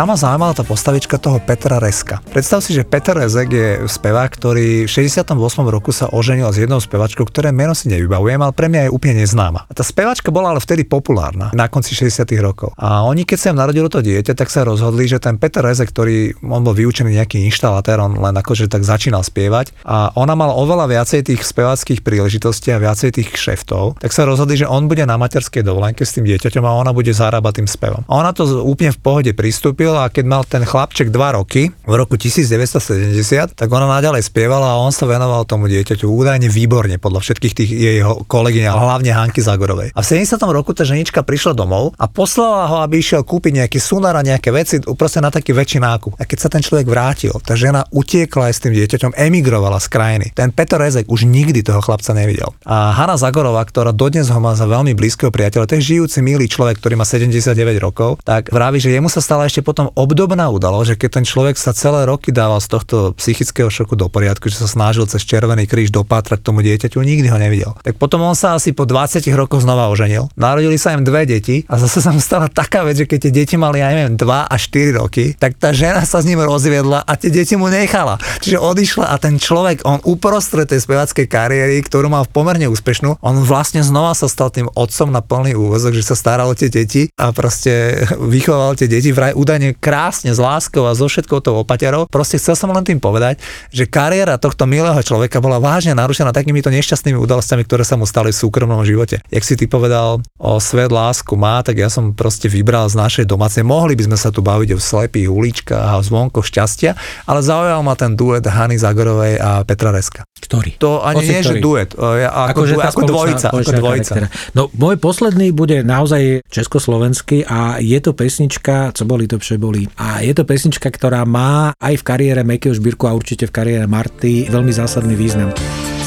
Tam 0.02 0.10
ma 0.10 0.18
zaujímala 0.18 0.58
tá 0.58 0.66
postavička 0.66 1.22
toho 1.22 1.38
Petra 1.38 1.78
Reska. 1.78 2.26
Predstav 2.34 2.66
si, 2.66 2.74
že 2.74 2.82
Peter 2.82 3.14
Rezek 3.14 3.54
je 3.54 3.70
spevák, 3.86 4.34
ktorý 4.34 4.90
v 4.90 4.90
68. 4.90 5.38
roku 5.70 5.94
sa 5.94 6.10
oženil 6.10 6.50
s 6.50 6.58
jednou 6.58 6.82
spevačkou, 6.82 7.22
ktoré 7.30 7.54
meno 7.54 7.78
si 7.78 7.86
nevybavujem, 7.86 8.42
ale 8.42 8.50
pre 8.50 8.66
mňa 8.66 8.90
je 8.90 8.94
úplne 8.98 9.22
neznáma. 9.22 9.70
A 9.70 9.74
tá 9.78 9.86
spevačka 9.86 10.34
bola 10.34 10.58
ale 10.58 10.58
vtedy 10.58 10.90
populárna 10.90 11.54
na 11.54 11.70
konci 11.70 11.94
60. 11.94 12.18
rokov. 12.42 12.74
A 12.82 13.06
oni, 13.06 13.30
keď 13.30 13.38
sa 13.38 13.48
im 13.54 13.62
narodilo 13.62 13.94
to 13.94 14.02
dieťa, 14.02 14.34
tak 14.34 14.50
sa 14.50 14.66
rozhodli, 14.66 15.06
že 15.06 15.22
ten 15.22 15.38
Peter 15.38 15.62
Rezek, 15.62 15.94
ktorý 15.94 16.34
on 16.50 16.66
bol 16.66 16.74
vyučený 16.74 17.22
nejaký 17.22 17.46
inštalatér, 17.54 18.02
on 18.02 18.18
len 18.18 18.34
akože 18.34 18.74
tak 18.74 18.82
začínal 18.82 19.22
spievať 19.22 19.86
a 19.86 20.18
ona 20.18 20.34
mala 20.34 20.58
oveľa 20.58 20.90
viacej 20.98 21.30
tých 21.30 21.46
speváckých 21.46 22.02
príležitostí 22.02 22.74
a 22.74 22.82
viacej 22.82 23.22
tých 23.22 23.38
kšeftov, 23.38 24.02
tak 24.02 24.10
sa 24.18 24.26
rozhodli, 24.26 24.58
že 24.58 24.66
on 24.66 24.90
bude 24.90 25.06
na 25.06 25.22
materskej 25.22 25.62
dovolenke 25.62 26.02
s 26.02 26.18
tým 26.18 26.26
dieťaťom 26.26 26.66
a 26.66 26.74
ona 26.74 26.90
bude 26.90 27.14
zarábať 27.14 27.62
tým 27.62 27.70
spevom. 27.70 28.02
A 28.10 28.18
ona 28.18 28.34
to 28.34 28.66
úplne 28.66 28.90
v 28.90 28.98
pohode 28.98 29.32
pristúpila 29.38 29.90
narodil 29.91 30.08
a 30.08 30.12
keď 30.12 30.25
mal 30.25 30.43
ten 30.47 30.63
chlapček 30.63 31.12
2 31.12 31.38
roky, 31.38 31.71
v 31.84 31.93
roku 31.95 32.15
1970, 32.15 33.56
tak 33.56 33.67
ona 33.67 33.88
naďalej 33.99 34.23
spievala 34.23 34.75
a 34.75 34.80
on 34.80 34.95
sa 34.95 35.04
venoval 35.04 35.43
tomu 35.43 35.67
dieťaťu 35.67 36.08
údajne 36.08 36.47
výborne 36.47 36.95
podľa 36.97 37.19
všetkých 37.19 37.54
tých 37.54 37.71
jeho 37.71 38.23
kolegyň 38.25 38.71
a 38.71 38.73
hlavne 38.73 39.12
Hanky 39.12 39.43
Zagorovej. 39.43 39.91
A 39.91 39.99
v 39.99 40.08
70. 40.08 40.39
roku 40.47 40.71
tá 40.71 40.88
ženička 40.88 41.21
prišla 41.25 41.54
domov 41.58 41.91
a 41.99 42.08
poslala 42.08 42.67
ho, 42.71 42.75
aby 42.86 43.04
išiel 43.04 43.27
kúpiť 43.27 43.65
nejaký 43.65 43.80
sunar 43.82 44.15
a 44.15 44.23
nejaké 44.23 44.49
veci, 44.56 44.80
proste 44.95 45.19
na 45.19 45.34
taký 45.34 45.51
väčší 45.51 45.84
nákup. 45.84 46.15
A 46.15 46.23
keď 46.23 46.38
sa 46.47 46.49
ten 46.49 46.63
človek 46.63 46.88
vrátil, 46.88 47.36
tá 47.43 47.58
žena 47.60 47.84
utiekla 47.91 48.51
aj 48.51 48.54
s 48.56 48.62
tým 48.63 48.73
dieťaťom, 48.77 49.12
emigrovala 49.17 49.82
z 49.82 49.88
krajiny. 49.91 50.27
Ten 50.32 50.56
Peter 50.56 50.80
Rezek 50.80 51.10
už 51.12 51.27
nikdy 51.27 51.65
toho 51.65 51.84
chlapca 51.84 52.15
nevidel. 52.15 52.54
A 52.63 52.95
Hanna 52.95 53.19
Zagorová, 53.19 53.65
ktorá 53.67 53.91
dodnes 53.91 54.32
ho 54.32 54.39
má 54.39 54.56
za 54.56 54.69
veľmi 54.69 54.95
blízkeho 54.95 55.34
priateľa, 55.34 55.67
to 55.67 55.75
je 55.80 55.97
žijúci 55.97 56.23
milý 56.23 56.47
človek, 56.47 56.80
ktorý 56.80 56.95
má 56.95 57.06
79 57.06 57.58
rokov, 57.82 58.21
tak 58.23 58.54
vraví, 58.54 58.77
že 58.77 58.93
jemu 58.93 59.10
sa 59.10 59.19
stala 59.23 59.49
ešte 59.49 59.65
potom 59.65 59.71
potom 59.72 59.88
obdobná 59.96 60.52
udalosť, 60.52 60.88
že 60.92 61.00
keď 61.00 61.10
ten 61.16 61.26
človek 61.26 61.56
sa 61.56 61.72
celé 61.72 62.04
roky 62.04 62.36
dával 62.36 62.60
z 62.60 62.68
tohto 62.68 63.16
psychického 63.16 63.72
šoku 63.72 63.96
do 63.96 64.12
poriadku, 64.12 64.52
že 64.52 64.60
sa 64.60 64.68
snažil 64.68 65.08
cez 65.08 65.24
Červený 65.24 65.64
kríž 65.64 65.96
dopátrať 65.96 66.44
tomu 66.44 66.60
dieťaťu, 66.60 67.00
nikdy 67.00 67.32
ho 67.32 67.40
nevidel. 67.40 67.72
Tak 67.80 67.96
potom 67.96 68.20
on 68.28 68.36
sa 68.36 68.60
asi 68.60 68.76
po 68.76 68.84
20 68.84 69.24
rokoch 69.32 69.64
znova 69.64 69.88
oženil. 69.88 70.28
Narodili 70.36 70.76
sa 70.76 70.92
im 70.92 71.08
dve 71.08 71.24
deti 71.24 71.64
a 71.72 71.80
zase 71.80 72.04
sa 72.04 72.12
mu 72.12 72.20
stala 72.20 72.52
taká 72.52 72.84
vec, 72.84 73.00
že 73.00 73.08
keď 73.08 73.20
tie 73.24 73.32
deti 73.32 73.56
mali, 73.56 73.80
ja 73.80 73.96
neviem, 73.96 74.20
2 74.20 74.28
až 74.28 74.62
4 74.68 75.00
roky, 75.00 75.32
tak 75.40 75.56
tá 75.56 75.72
žena 75.72 76.04
sa 76.04 76.20
s 76.20 76.28
ním 76.28 76.44
rozviedla 76.44 77.08
a 77.08 77.14
tie 77.16 77.32
deti 77.32 77.56
mu 77.56 77.72
nechala. 77.72 78.20
Čiže 78.44 78.60
odišla 78.60 79.08
a 79.08 79.16
ten 79.16 79.40
človek, 79.40 79.88
on 79.88 80.04
uprostred 80.04 80.68
tej 80.68 80.84
spevackej 80.84 81.30
kariéry, 81.30 81.80
ktorú 81.86 82.12
mal 82.12 82.28
pomerne 82.28 82.68
úspešnú, 82.68 83.22
on 83.22 83.36
vlastne 83.46 83.86
znova 83.86 84.18
sa 84.18 84.28
stal 84.28 84.50
tým 84.52 84.68
otcom 84.74 85.14
na 85.14 85.22
plný 85.22 85.56
úvozok, 85.56 85.96
že 85.96 86.04
sa 86.04 86.18
staral 86.18 86.50
o 86.50 86.58
tie 86.58 86.68
deti 86.74 87.08
a 87.16 87.30
proste 87.30 88.02
vychoval 88.18 88.74
tie 88.74 88.90
deti 88.90 89.14
vraj 89.14 89.38
údajne 89.38 89.61
krásne, 89.78 90.34
s 90.34 90.41
láskou 90.41 90.89
a 90.89 90.97
so 90.97 91.06
všetkou 91.06 91.45
tou 91.45 91.62
opaterou. 91.62 92.10
Proste 92.10 92.41
chcel 92.41 92.58
som 92.58 92.74
len 92.74 92.82
tým 92.82 92.97
povedať, 92.97 93.38
že 93.69 93.86
kariéra 93.86 94.41
tohto 94.41 94.65
milého 94.65 94.97
človeka 95.06 95.38
bola 95.38 95.62
vážne 95.62 95.93
narušená 95.93 96.34
takýmito 96.34 96.74
nešťastnými 96.74 97.21
udalosťami, 97.21 97.62
ktoré 97.69 97.86
sa 97.86 97.95
mu 98.00 98.10
stali 98.10 98.34
v 98.34 98.41
súkromnom 98.41 98.82
živote. 98.82 99.21
Jak 99.30 99.43
si 99.45 99.54
ty 99.54 99.69
povedal 99.69 100.26
o 100.41 100.54
svet 100.58 100.89
lásku 100.89 101.38
má, 101.38 101.62
tak 101.62 101.78
ja 101.78 101.93
som 101.93 102.17
proste 102.17 102.50
vybral 102.50 102.89
z 102.89 102.97
našej 102.97 103.26
domácej. 103.30 103.62
Mohli 103.62 103.93
by 103.93 104.04
sme 104.10 104.17
sa 104.17 104.34
tu 104.34 104.41
baviť 104.41 104.74
o 104.74 104.80
slepých 104.82 105.30
uličkách 105.30 105.86
a 105.86 106.00
o 106.00 106.04
zvonkoch 106.04 106.50
šťastia, 106.50 106.97
ale 107.30 107.45
zaujal 107.45 107.86
ma 107.86 107.93
ten 107.93 108.17
duet 108.17 108.47
Hany 108.47 108.82
Zagorovej 108.82 109.38
a 109.38 109.62
Petra 109.62 109.93
Reska. 109.93 110.26
Ktorý? 110.41 110.74
To 110.82 111.06
ani 111.06 111.21
nie, 111.21 111.45
že 111.45 111.62
duet, 111.62 111.93
ako, 111.93 112.34
ako, 112.34 112.62
dvo, 112.65 112.82
ako 112.82 113.02
dvojica. 113.06 113.47
Ako 113.54 113.71
dvojica. 113.78 114.13
No, 114.58 114.74
môj 114.74 114.97
posledný 114.97 115.54
bude 115.54 115.86
naozaj 115.86 116.41
československý 116.50 117.45
a 117.45 117.78
je 117.78 118.00
to 118.02 118.17
pesnička, 118.17 118.89
co 118.95 119.04
boli 119.06 119.30
to 119.30 119.38
vše 119.52 119.60
boli. 119.60 119.84
A 120.00 120.24
je 120.24 120.32
to 120.32 120.48
pesnička, 120.48 120.88
ktorá 120.88 121.28
má 121.28 121.76
aj 121.76 122.00
v 122.00 122.08
kariére 122.08 122.42
Mekého 122.48 122.72
Žbírku 122.72 123.04
a 123.04 123.12
určite 123.12 123.52
v 123.52 123.56
kariére 123.60 123.84
Marty 123.84 124.48
veľmi 124.48 124.72
zásadný 124.72 125.20
význam. 125.20 125.52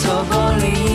Co 0.00 0.24
bolí, 0.32 0.93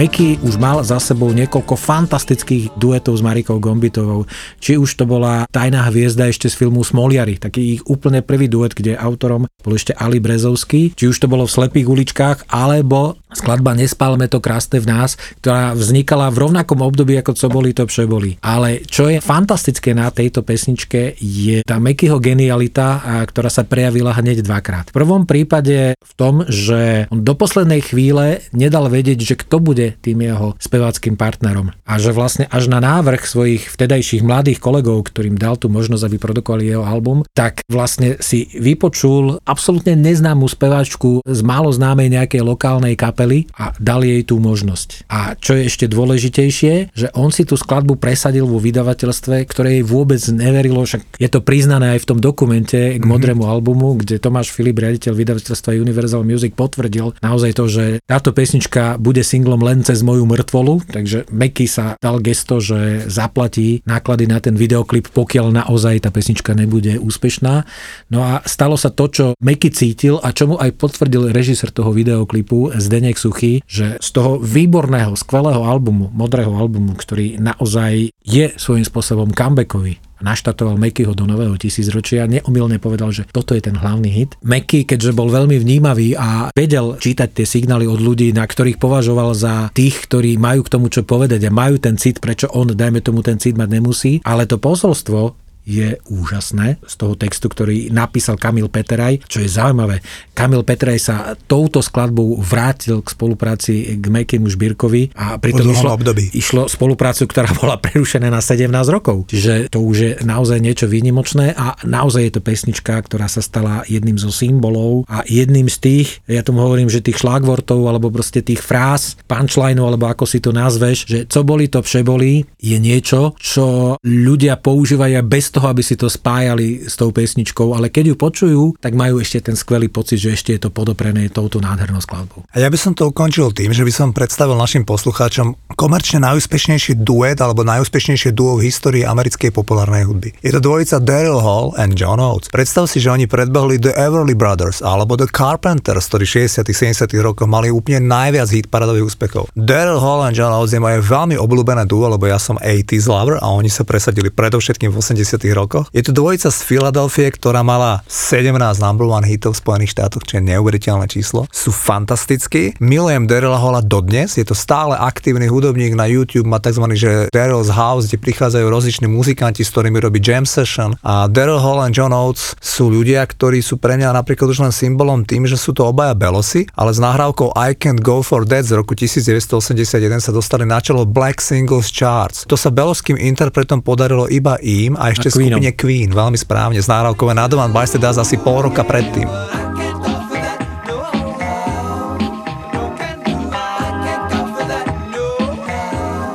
Meky 0.00 0.40
už 0.40 0.56
mal 0.56 0.80
za 0.80 0.96
sebou 0.96 1.28
niekoľko 1.28 1.76
fantastických 1.76 2.72
duetov 2.72 3.20
s 3.20 3.22
Marikou 3.22 3.60
Gombitovou. 3.60 4.24
Či 4.56 4.80
už 4.80 4.96
to 4.96 5.04
bola 5.04 5.44
Tajná 5.52 5.92
hviezda 5.92 6.24
ešte 6.24 6.48
z 6.48 6.56
filmu 6.56 6.80
Smoliari, 6.80 7.36
taký 7.36 7.76
ich 7.76 7.82
úplne 7.84 8.24
prvý 8.24 8.48
duet, 8.48 8.72
kde 8.72 8.96
autorom 8.96 9.44
bol 9.60 9.72
ešte 9.76 9.92
Ali 9.92 10.16
Brezovský. 10.16 10.96
Či 10.96 11.04
už 11.04 11.20
to 11.20 11.28
bolo 11.28 11.44
v 11.44 11.52
Slepých 11.52 11.84
uličkách, 11.84 12.48
alebo 12.48 13.20
skladba 13.36 13.76
Nespálme 13.76 14.24
to 14.32 14.40
krásne 14.40 14.80
v 14.80 14.88
nás, 14.88 15.20
ktorá 15.44 15.76
vznikala 15.76 16.32
v 16.32 16.48
rovnakom 16.48 16.80
období 16.80 17.20
ako 17.20 17.36
Co 17.36 17.46
boli 17.52 17.76
to 17.76 17.84
boli. 18.08 18.40
Ale 18.40 18.80
čo 18.88 19.12
je 19.12 19.20
fantastické 19.20 19.92
na 19.92 20.08
tejto 20.08 20.40
pesničke 20.40 21.20
je 21.20 21.60
tá 21.60 21.76
Mekyho 21.76 22.16
genialita, 22.16 23.04
ktorá 23.28 23.52
sa 23.52 23.68
prejavila 23.68 24.16
hneď 24.16 24.48
dvakrát. 24.48 24.88
V 24.88 24.96
prvom 24.96 25.28
prípade 25.28 25.92
v 25.92 26.12
tom, 26.16 26.48
že 26.48 27.04
on 27.12 27.20
do 27.20 27.36
poslednej 27.36 27.84
chvíle 27.84 28.40
nedal 28.56 28.88
vedieť, 28.88 29.20
že 29.20 29.36
kto 29.36 29.60
bude 29.60 29.89
tým 29.98 30.22
jeho 30.22 30.54
speváckým 30.62 31.18
partnerom. 31.18 31.74
A 31.82 31.98
že 31.98 32.14
vlastne 32.14 32.46
až 32.46 32.70
na 32.70 32.78
návrh 32.78 33.26
svojich 33.26 33.66
vtedajších 33.74 34.22
mladých 34.22 34.62
kolegov, 34.62 35.10
ktorým 35.10 35.34
dal 35.34 35.58
tú 35.58 35.66
možnosť, 35.66 36.06
aby 36.06 36.16
produkovali 36.22 36.64
jeho 36.70 36.86
album, 36.86 37.26
tak 37.34 37.66
vlastne 37.66 38.20
si 38.22 38.46
vypočul 38.54 39.42
absolútne 39.42 39.98
neznámú 39.98 40.46
speváčku 40.46 41.24
z 41.26 41.40
málo 41.42 41.72
známej 41.74 42.14
nejakej 42.14 42.42
lokálnej 42.44 42.94
kapely 42.94 43.50
a 43.56 43.74
dal 43.78 44.04
jej 44.06 44.22
tú 44.22 44.38
možnosť. 44.38 45.08
A 45.10 45.34
čo 45.34 45.56
je 45.56 45.66
ešte 45.66 45.86
dôležitejšie, 45.90 46.94
že 46.94 47.08
on 47.16 47.32
si 47.34 47.46
tú 47.46 47.56
skladbu 47.56 47.96
presadil 47.96 48.44
vo 48.44 48.60
vydavateľstve, 48.62 49.46
ktoré 49.48 49.80
jej 49.80 49.84
vôbec 49.84 50.20
neverilo, 50.30 50.82
však 50.84 51.18
je 51.18 51.28
to 51.28 51.40
priznané 51.40 51.96
aj 51.96 52.04
v 52.04 52.08
tom 52.08 52.18
dokumente 52.18 52.76
k 52.76 52.96
mm-hmm. 52.96 53.06
modrému 53.06 53.44
albumu, 53.46 53.98
kde 54.00 54.22
Tomáš 54.22 54.52
Filip, 54.52 54.78
riaditeľ 54.78 55.12
vydavateľstva 55.16 55.76
Universal 55.76 56.22
Music, 56.22 56.54
potvrdil 56.54 57.16
naozaj 57.24 57.50
to, 57.56 57.64
že 57.66 57.84
táto 58.04 58.30
pesnička 58.34 59.00
bude 59.00 59.22
singlom 59.24 59.62
len 59.70 59.86
cez 59.86 60.02
moju 60.02 60.26
mŕtvolu, 60.26 60.90
takže 60.90 61.30
Meky 61.30 61.70
sa 61.70 61.94
dal 62.02 62.18
gesto, 62.18 62.58
že 62.58 63.06
zaplatí 63.06 63.86
náklady 63.86 64.26
na 64.26 64.42
ten 64.42 64.58
videoklip, 64.58 65.06
pokiaľ 65.14 65.54
naozaj 65.62 66.02
tá 66.02 66.10
pesnička 66.10 66.58
nebude 66.58 66.98
úspešná. 66.98 67.62
No 68.10 68.26
a 68.26 68.42
stalo 68.42 68.74
sa 68.74 68.90
to, 68.90 69.06
čo 69.06 69.26
Meky 69.38 69.70
cítil 69.70 70.18
a 70.18 70.34
čo 70.34 70.50
mu 70.50 70.56
aj 70.58 70.74
potvrdil 70.74 71.30
režisér 71.30 71.70
toho 71.70 71.94
videoklipu 71.94 72.74
Zdenek 72.74 73.14
Suchý, 73.14 73.62
že 73.70 74.02
z 74.02 74.08
toho 74.10 74.42
výborného, 74.42 75.14
skvelého 75.14 75.62
albumu, 75.62 76.10
modrého 76.10 76.50
albumu, 76.50 76.98
ktorý 76.98 77.38
naozaj 77.38 78.10
je 78.26 78.46
svojím 78.58 78.82
spôsobom 78.82 79.30
comebackový, 79.30 80.02
naštatoval 80.20 80.76
Mekyho 80.80 81.12
do 81.16 81.26
nového 81.26 81.56
tisícročia, 81.56 82.30
neomilne 82.30 82.80
povedal, 82.80 83.10
že 83.10 83.26
toto 83.28 83.56
je 83.56 83.64
ten 83.64 83.76
hlavný 83.76 84.08
hit. 84.08 84.30
Meky, 84.44 84.86
keďže 84.86 85.16
bol 85.16 85.32
veľmi 85.32 85.56
vnímavý 85.58 86.14
a 86.16 86.54
vedel 86.54 86.96
čítať 86.96 87.42
tie 87.42 87.46
signály 87.48 87.88
od 87.88 87.98
ľudí, 87.98 88.32
na 88.32 88.44
ktorých 88.44 88.78
považoval 88.78 89.32
za 89.34 89.68
tých, 89.74 90.06
ktorí 90.06 90.36
majú 90.36 90.64
k 90.64 90.72
tomu 90.72 90.86
čo 90.92 91.02
povedať 91.02 91.40
a 91.48 91.50
majú 91.52 91.80
ten 91.80 91.96
cit, 91.98 92.22
prečo 92.22 92.48
on, 92.52 92.72
dajme 92.72 93.02
tomu, 93.02 93.20
ten 93.20 93.40
cit 93.40 93.56
mať 93.56 93.68
nemusí, 93.68 94.12
ale 94.22 94.46
to 94.46 94.60
posolstvo 94.60 95.49
je 95.64 95.96
úžasné 96.08 96.80
z 96.82 96.94
toho 96.96 97.14
textu, 97.14 97.46
ktorý 97.46 97.92
napísal 97.92 98.40
Kamil 98.40 98.66
Peteraj, 98.72 99.22
čo 99.28 99.44
je 99.44 99.48
zaujímavé. 99.48 100.02
Kamil 100.32 100.64
Peteraj 100.64 100.98
sa 100.98 101.16
touto 101.46 101.84
skladbou 101.84 102.40
vrátil 102.40 103.04
k 103.04 103.08
spolupráci 103.12 104.00
k 104.00 104.04
Mekimu 104.08 104.48
Žbírkovi 104.48 105.14
a 105.14 105.36
pritom 105.36 105.68
išlo, 105.68 105.94
období. 105.94 106.32
išlo 106.32 106.66
spoluprácu, 106.66 107.28
ktorá 107.28 107.52
bola 107.52 107.76
prerušená 107.76 108.32
na 108.32 108.40
17 108.40 108.66
rokov. 108.88 109.28
Čiže 109.28 109.68
to 109.68 109.84
už 109.84 109.96
je 109.96 110.12
naozaj 110.24 110.58
niečo 110.58 110.86
výnimočné 110.88 111.52
a 111.54 111.76
naozaj 111.84 112.30
je 112.30 112.32
to 112.34 112.42
pesnička, 112.42 112.96
ktorá 112.96 113.28
sa 113.28 113.44
stala 113.44 113.84
jedným 113.86 114.16
zo 114.16 114.32
symbolov 114.32 115.04
a 115.06 115.22
jedným 115.28 115.68
z 115.68 115.76
tých, 115.78 116.08
ja 116.26 116.40
tomu 116.40 116.64
hovorím, 116.64 116.88
že 116.88 117.04
tých 117.04 117.20
šlágvortov 117.20 117.84
alebo 117.86 118.08
proste 118.08 118.40
tých 118.40 118.64
fráz, 118.64 119.20
punchlineov 119.28 119.92
alebo 119.92 120.08
ako 120.08 120.24
si 120.24 120.40
to 120.40 120.50
nazveš, 120.50 121.04
že 121.06 121.18
co 121.28 121.40
boli 121.44 121.68
to 121.68 121.84
vše 121.84 122.00
boli, 122.02 122.42
je 122.56 122.76
niečo, 122.80 123.36
čo 123.36 123.96
ľudia 124.00 124.56
používajú 124.56 125.20
bez 125.26 125.49
toho, 125.50 125.66
aby 125.68 125.82
si 125.84 125.98
to 125.98 126.06
spájali 126.08 126.86
s 126.86 126.96
tou 126.96 127.10
pesničkou, 127.10 127.74
ale 127.74 127.92
keď 127.92 128.14
ju 128.14 128.16
počujú, 128.16 128.62
tak 128.78 128.96
majú 128.96 129.20
ešte 129.20 129.50
ten 129.50 129.56
skvelý 129.58 129.90
pocit, 129.90 130.22
že 130.22 130.34
ešte 130.34 130.50
je 130.56 130.60
to 130.66 130.70
podoprené 130.70 131.28
touto 131.28 131.60
nádhernou 131.60 132.00
skladbou. 132.00 132.46
A 132.54 132.62
ja 132.62 132.70
by 132.70 132.78
som 132.78 132.92
to 132.94 133.10
ukončil 133.10 133.52
tým, 133.52 133.74
že 133.74 133.84
by 133.84 133.92
som 133.92 134.08
predstavil 134.14 134.54
našim 134.56 134.86
poslucháčom 134.86 135.76
komerčne 135.76 136.22
najúspešnejší 136.24 137.02
duet 137.02 137.42
alebo 137.42 137.66
najúspešnejšie 137.66 138.30
duo 138.32 138.56
v 138.56 138.70
histórii 138.70 139.04
americkej 139.04 139.50
populárnej 139.52 140.06
hudby. 140.06 140.32
Je 140.40 140.54
to 140.54 140.62
dvojica 140.62 141.02
Daryl 141.02 141.42
Hall 141.42 141.74
and 141.76 141.98
John 141.98 142.22
Oates. 142.22 142.48
Predstav 142.48 142.86
si, 142.86 143.02
že 143.02 143.10
oni 143.10 143.26
predbehli 143.26 143.82
The 143.82 143.92
Everly 143.98 144.38
Brothers 144.38 144.80
alebo 144.80 145.18
The 145.18 145.28
Carpenters, 145.28 146.06
ktorí 146.06 146.24
60 146.46 146.62
70 146.70 147.10
rokoch 147.24 147.48
mali 147.48 147.72
úplne 147.72 148.04
najviac 148.06 148.48
hit 148.52 148.66
paradových 148.68 149.10
úspechov. 149.10 149.50
Daryl 149.56 149.98
Hall 149.98 150.26
and 150.28 150.36
John 150.36 150.52
Oates 150.54 150.76
je 150.76 150.82
moje 150.82 151.02
veľmi 151.02 151.36
obľúbené 151.36 151.84
duo, 151.88 152.06
lebo 152.06 152.28
ja 152.28 152.38
som 152.38 152.60
80s 152.60 153.10
lover 153.10 153.36
a 153.40 153.46
oni 153.50 153.72
sa 153.72 153.82
presadili 153.82 154.28
predovšetkým 154.30 154.92
v 154.92 154.96
80 154.96 155.39
rokoch. 155.48 155.88
Je 155.96 156.04
to 156.04 156.12
dvojica 156.12 156.52
z 156.52 156.60
Filadelfie, 156.60 157.32
ktorá 157.32 157.64
mala 157.64 158.04
17 158.04 158.52
number 158.84 159.08
one 159.08 159.24
hitov 159.24 159.56
v 159.56 159.64
Spojených 159.64 159.96
štátoch, 159.96 160.28
čo 160.28 160.36
je 160.36 160.44
neuveriteľné 160.44 161.08
číslo. 161.08 161.48
Sú 161.48 161.72
fantastickí. 161.72 162.76
Milujem 162.84 163.24
Daryla 163.24 163.56
Holla 163.56 163.80
dodnes, 163.80 164.36
je 164.36 164.44
to 164.44 164.52
stále 164.52 164.92
aktívny 164.92 165.48
hudobník 165.48 165.96
na 165.96 166.04
YouTube, 166.04 166.44
má 166.44 166.60
tzv. 166.60 166.84
že 166.92 167.32
Daryl's 167.32 167.72
House, 167.72 168.12
kde 168.12 168.20
prichádzajú 168.20 168.66
rozliční 168.68 169.08
muzikanti, 169.08 169.64
s 169.64 169.72
ktorými 169.72 169.96
robí 169.96 170.20
jam 170.20 170.44
session 170.44 170.98
a 171.06 171.30
Daryl 171.30 171.62
Hall 171.62 171.86
and 171.86 171.94
John 171.94 172.10
Oates 172.10 172.58
sú 172.58 172.90
ľudia, 172.90 173.22
ktorí 173.22 173.62
sú 173.62 173.78
pre 173.78 173.94
mňa 173.94 174.10
napríklad 174.10 174.50
už 174.50 174.66
len 174.66 174.74
symbolom 174.74 175.22
tým, 175.22 175.46
že 175.46 175.54
sú 175.54 175.70
to 175.70 175.86
obaja 175.86 176.12
belosi, 176.18 176.66
ale 176.74 176.90
s 176.90 176.98
nahrávkou 176.98 177.54
I 177.54 177.78
Can't 177.78 178.02
Go 178.02 178.20
For 178.26 178.42
That 178.42 178.66
z 178.66 178.74
roku 178.74 178.98
1981 178.98 180.18
sa 180.18 180.34
dostali 180.34 180.66
na 180.66 180.82
čelo 180.82 181.06
Black 181.06 181.38
Singles 181.38 181.94
Charts. 181.94 182.44
To 182.50 182.58
sa 182.58 182.74
beloským 182.74 183.14
interpretom 183.14 183.78
podarilo 183.78 184.26
iba 184.26 184.58
im 184.58 184.98
a 184.98 185.14
ešte 185.14 185.29
A 185.30 185.38
Queenom. 185.38 185.62
skupine 185.62 185.70
Queen, 185.78 186.10
veľmi 186.10 186.38
správne, 186.38 186.82
z 186.82 186.90
nahrávkové 186.90 187.38
Nadovan 187.38 187.70
by 187.70 187.86
Daz 188.02 188.18
asi 188.18 188.34
pol 188.36 188.66
roka 188.66 188.82
predtým. 188.82 189.30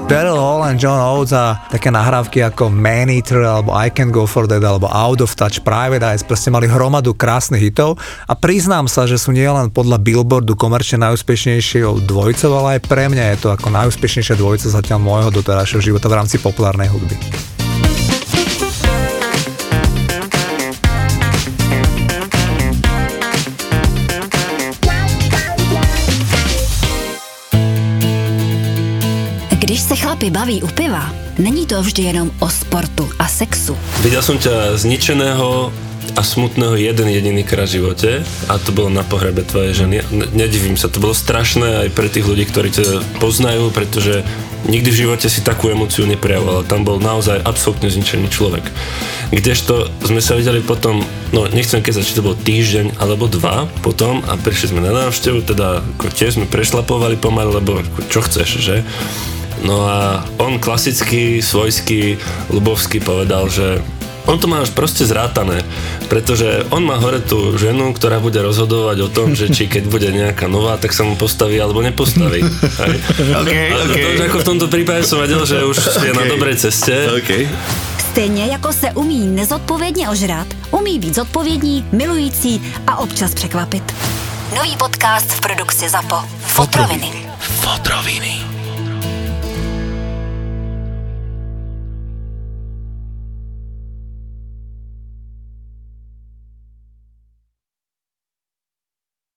Daryl 0.05 0.37
Hall 0.37 0.69
and 0.69 0.77
John 0.77 1.01
Oates 1.01 1.33
a 1.33 1.57
také 1.65 1.89
nahrávky 1.89 2.45
ako 2.45 2.69
Man 2.69 3.09
Eater 3.09 3.41
alebo 3.41 3.73
I 3.73 3.89
Can 3.89 4.13
Go 4.13 4.29
For 4.29 4.45
That 4.45 4.61
alebo 4.61 4.85
Out 4.85 5.25
of 5.25 5.33
Touch, 5.33 5.65
Private 5.65 6.05
Eyes 6.05 6.21
proste 6.21 6.53
mali 6.53 6.69
hromadu 6.69 7.17
krásnych 7.17 7.73
hitov 7.73 7.97
a 8.29 8.37
priznám 8.37 8.85
sa, 8.85 9.09
že 9.09 9.17
sú 9.17 9.33
nielen 9.33 9.73
podľa 9.73 9.97
Billboardu 9.97 10.53
komerčne 10.53 11.01
najúspešnejšou 11.09 12.05
dvojicou, 12.05 12.53
ale 12.53 12.77
aj 12.77 12.81
pre 12.85 13.09
mňa 13.09 13.33
je 13.33 13.37
to 13.43 13.47
ako 13.49 13.73
najúspešnejšia 13.73 14.37
dvojica 14.37 14.67
zatiaľ 14.69 15.01
môjho 15.01 15.33
doterajšieho 15.41 15.81
života 15.81 16.05
v 16.05 16.21
rámci 16.21 16.37
populárnej 16.37 16.85
hudby. 16.93 17.54
Chlapi 30.15 30.31
baví 30.31 30.63
u 30.63 30.67
piva, 30.71 31.11
není 31.35 31.67
to 31.67 31.83
vždy 31.83 32.03
jenom 32.03 32.31
o 32.39 32.47
sportu 32.47 33.03
a 33.19 33.27
sexu. 33.27 33.75
Videl 33.99 34.23
som 34.23 34.39
ťa 34.39 34.79
zničeného 34.79 35.75
a 36.15 36.21
smutného 36.23 36.79
jeden 36.79 37.11
jediný 37.11 37.43
krát 37.43 37.67
v 37.67 37.83
živote 37.83 38.23
a 38.47 38.55
to 38.55 38.71
bolo 38.71 38.87
na 38.87 39.03
pohrebe 39.03 39.43
tvojej 39.43 39.83
ženy. 39.83 40.07
Ne- 40.15 40.47
Nedivím 40.47 40.79
sa, 40.79 40.87
to 40.87 41.03
bolo 41.03 41.11
strašné 41.11 41.83
aj 41.83 41.89
pre 41.91 42.07
tých 42.07 42.31
ľudí, 42.31 42.47
ktorí 42.47 42.71
ťa 42.71 43.19
poznajú, 43.19 43.75
pretože 43.75 44.23
nikdy 44.71 44.87
v 44.87 44.99
živote 45.03 45.27
si 45.27 45.43
takú 45.43 45.67
emóciu 45.67 46.07
neprejavoval. 46.07 46.63
Tam 46.63 46.87
bol 46.87 46.95
naozaj 47.03 47.43
absolútne 47.43 47.91
zničený 47.91 48.31
človek. 48.31 48.63
Kdežto 49.35 49.91
sme 49.99 50.23
sa 50.23 50.39
videli 50.39 50.63
potom, 50.63 51.03
no 51.35 51.43
nechcem 51.51 51.83
keď 51.83 52.07
či 52.07 52.15
to 52.15 52.23
bol 52.23 52.39
týždeň 52.39 53.03
alebo 53.03 53.27
dva 53.27 53.67
potom 53.83 54.23
a 54.31 54.39
prišli 54.39 54.71
sme 54.71 54.79
na 54.79 54.95
návštevu, 54.95 55.43
teda 55.43 55.83
ako 55.99 56.07
tiež 56.07 56.39
sme 56.39 56.47
prešlapovali 56.47 57.19
pomaly, 57.19 57.59
lebo 57.59 57.83
čo 58.07 58.23
chceš, 58.23 58.63
že? 58.63 58.79
No 59.63 59.87
a 59.87 60.27
on 60.37 60.59
klasicky, 60.59 61.39
svojský, 61.39 62.19
ľubovský 62.51 62.99
povedal, 62.99 63.47
že 63.47 63.79
on 64.25 64.41
to 64.41 64.49
má 64.49 64.61
už 64.61 64.73
proste 64.73 65.05
zrátané, 65.05 65.61
pretože 66.09 66.65
on 66.73 66.81
má 66.81 66.97
hore 66.97 67.21
tú 67.21 67.53
ženu, 67.57 67.93
ktorá 67.93 68.17
bude 68.17 68.41
rozhodovať 68.41 68.97
o 69.05 69.09
tom, 69.09 69.37
že 69.37 69.53
či 69.53 69.67
keď 69.73 69.83
bude 69.85 70.09
nejaká 70.09 70.49
nová, 70.49 70.77
tak 70.81 70.93
sa 70.93 71.05
mu 71.05 71.15
postaví 71.15 71.61
alebo 71.61 71.81
nepostaví. 71.81 72.41
Okay, 73.35 73.69
a 73.71 73.77
okay. 73.85 74.17
to 74.17 74.25
ako 74.25 74.37
v 74.41 74.47
tomto 74.47 74.67
prípade 74.67 75.05
som 75.05 75.21
vedel, 75.21 75.45
že 75.45 75.61
už 75.61 75.77
je 76.07 76.13
na 76.13 76.25
dobrej 76.25 76.57
ceste. 76.57 76.93
OK. 77.13 77.45
Stejně 78.11 78.45
jako 78.45 78.73
se 78.73 78.91
umí 78.91 79.27
nezodpovědně 79.27 80.09
ožrat, 80.09 80.47
umí 80.71 80.99
být 80.99 81.15
zodpovědní, 81.15 81.85
milující 81.91 82.61
a 82.87 82.97
občas 82.97 83.33
překvapit. 83.33 83.83
Nový 84.55 84.77
podcast 84.77 85.31
v 85.31 85.41
produkci 85.41 85.89
ZAPO. 85.89 86.23
Fotroviny. 86.39 87.11
Fotroviny. 87.39 88.44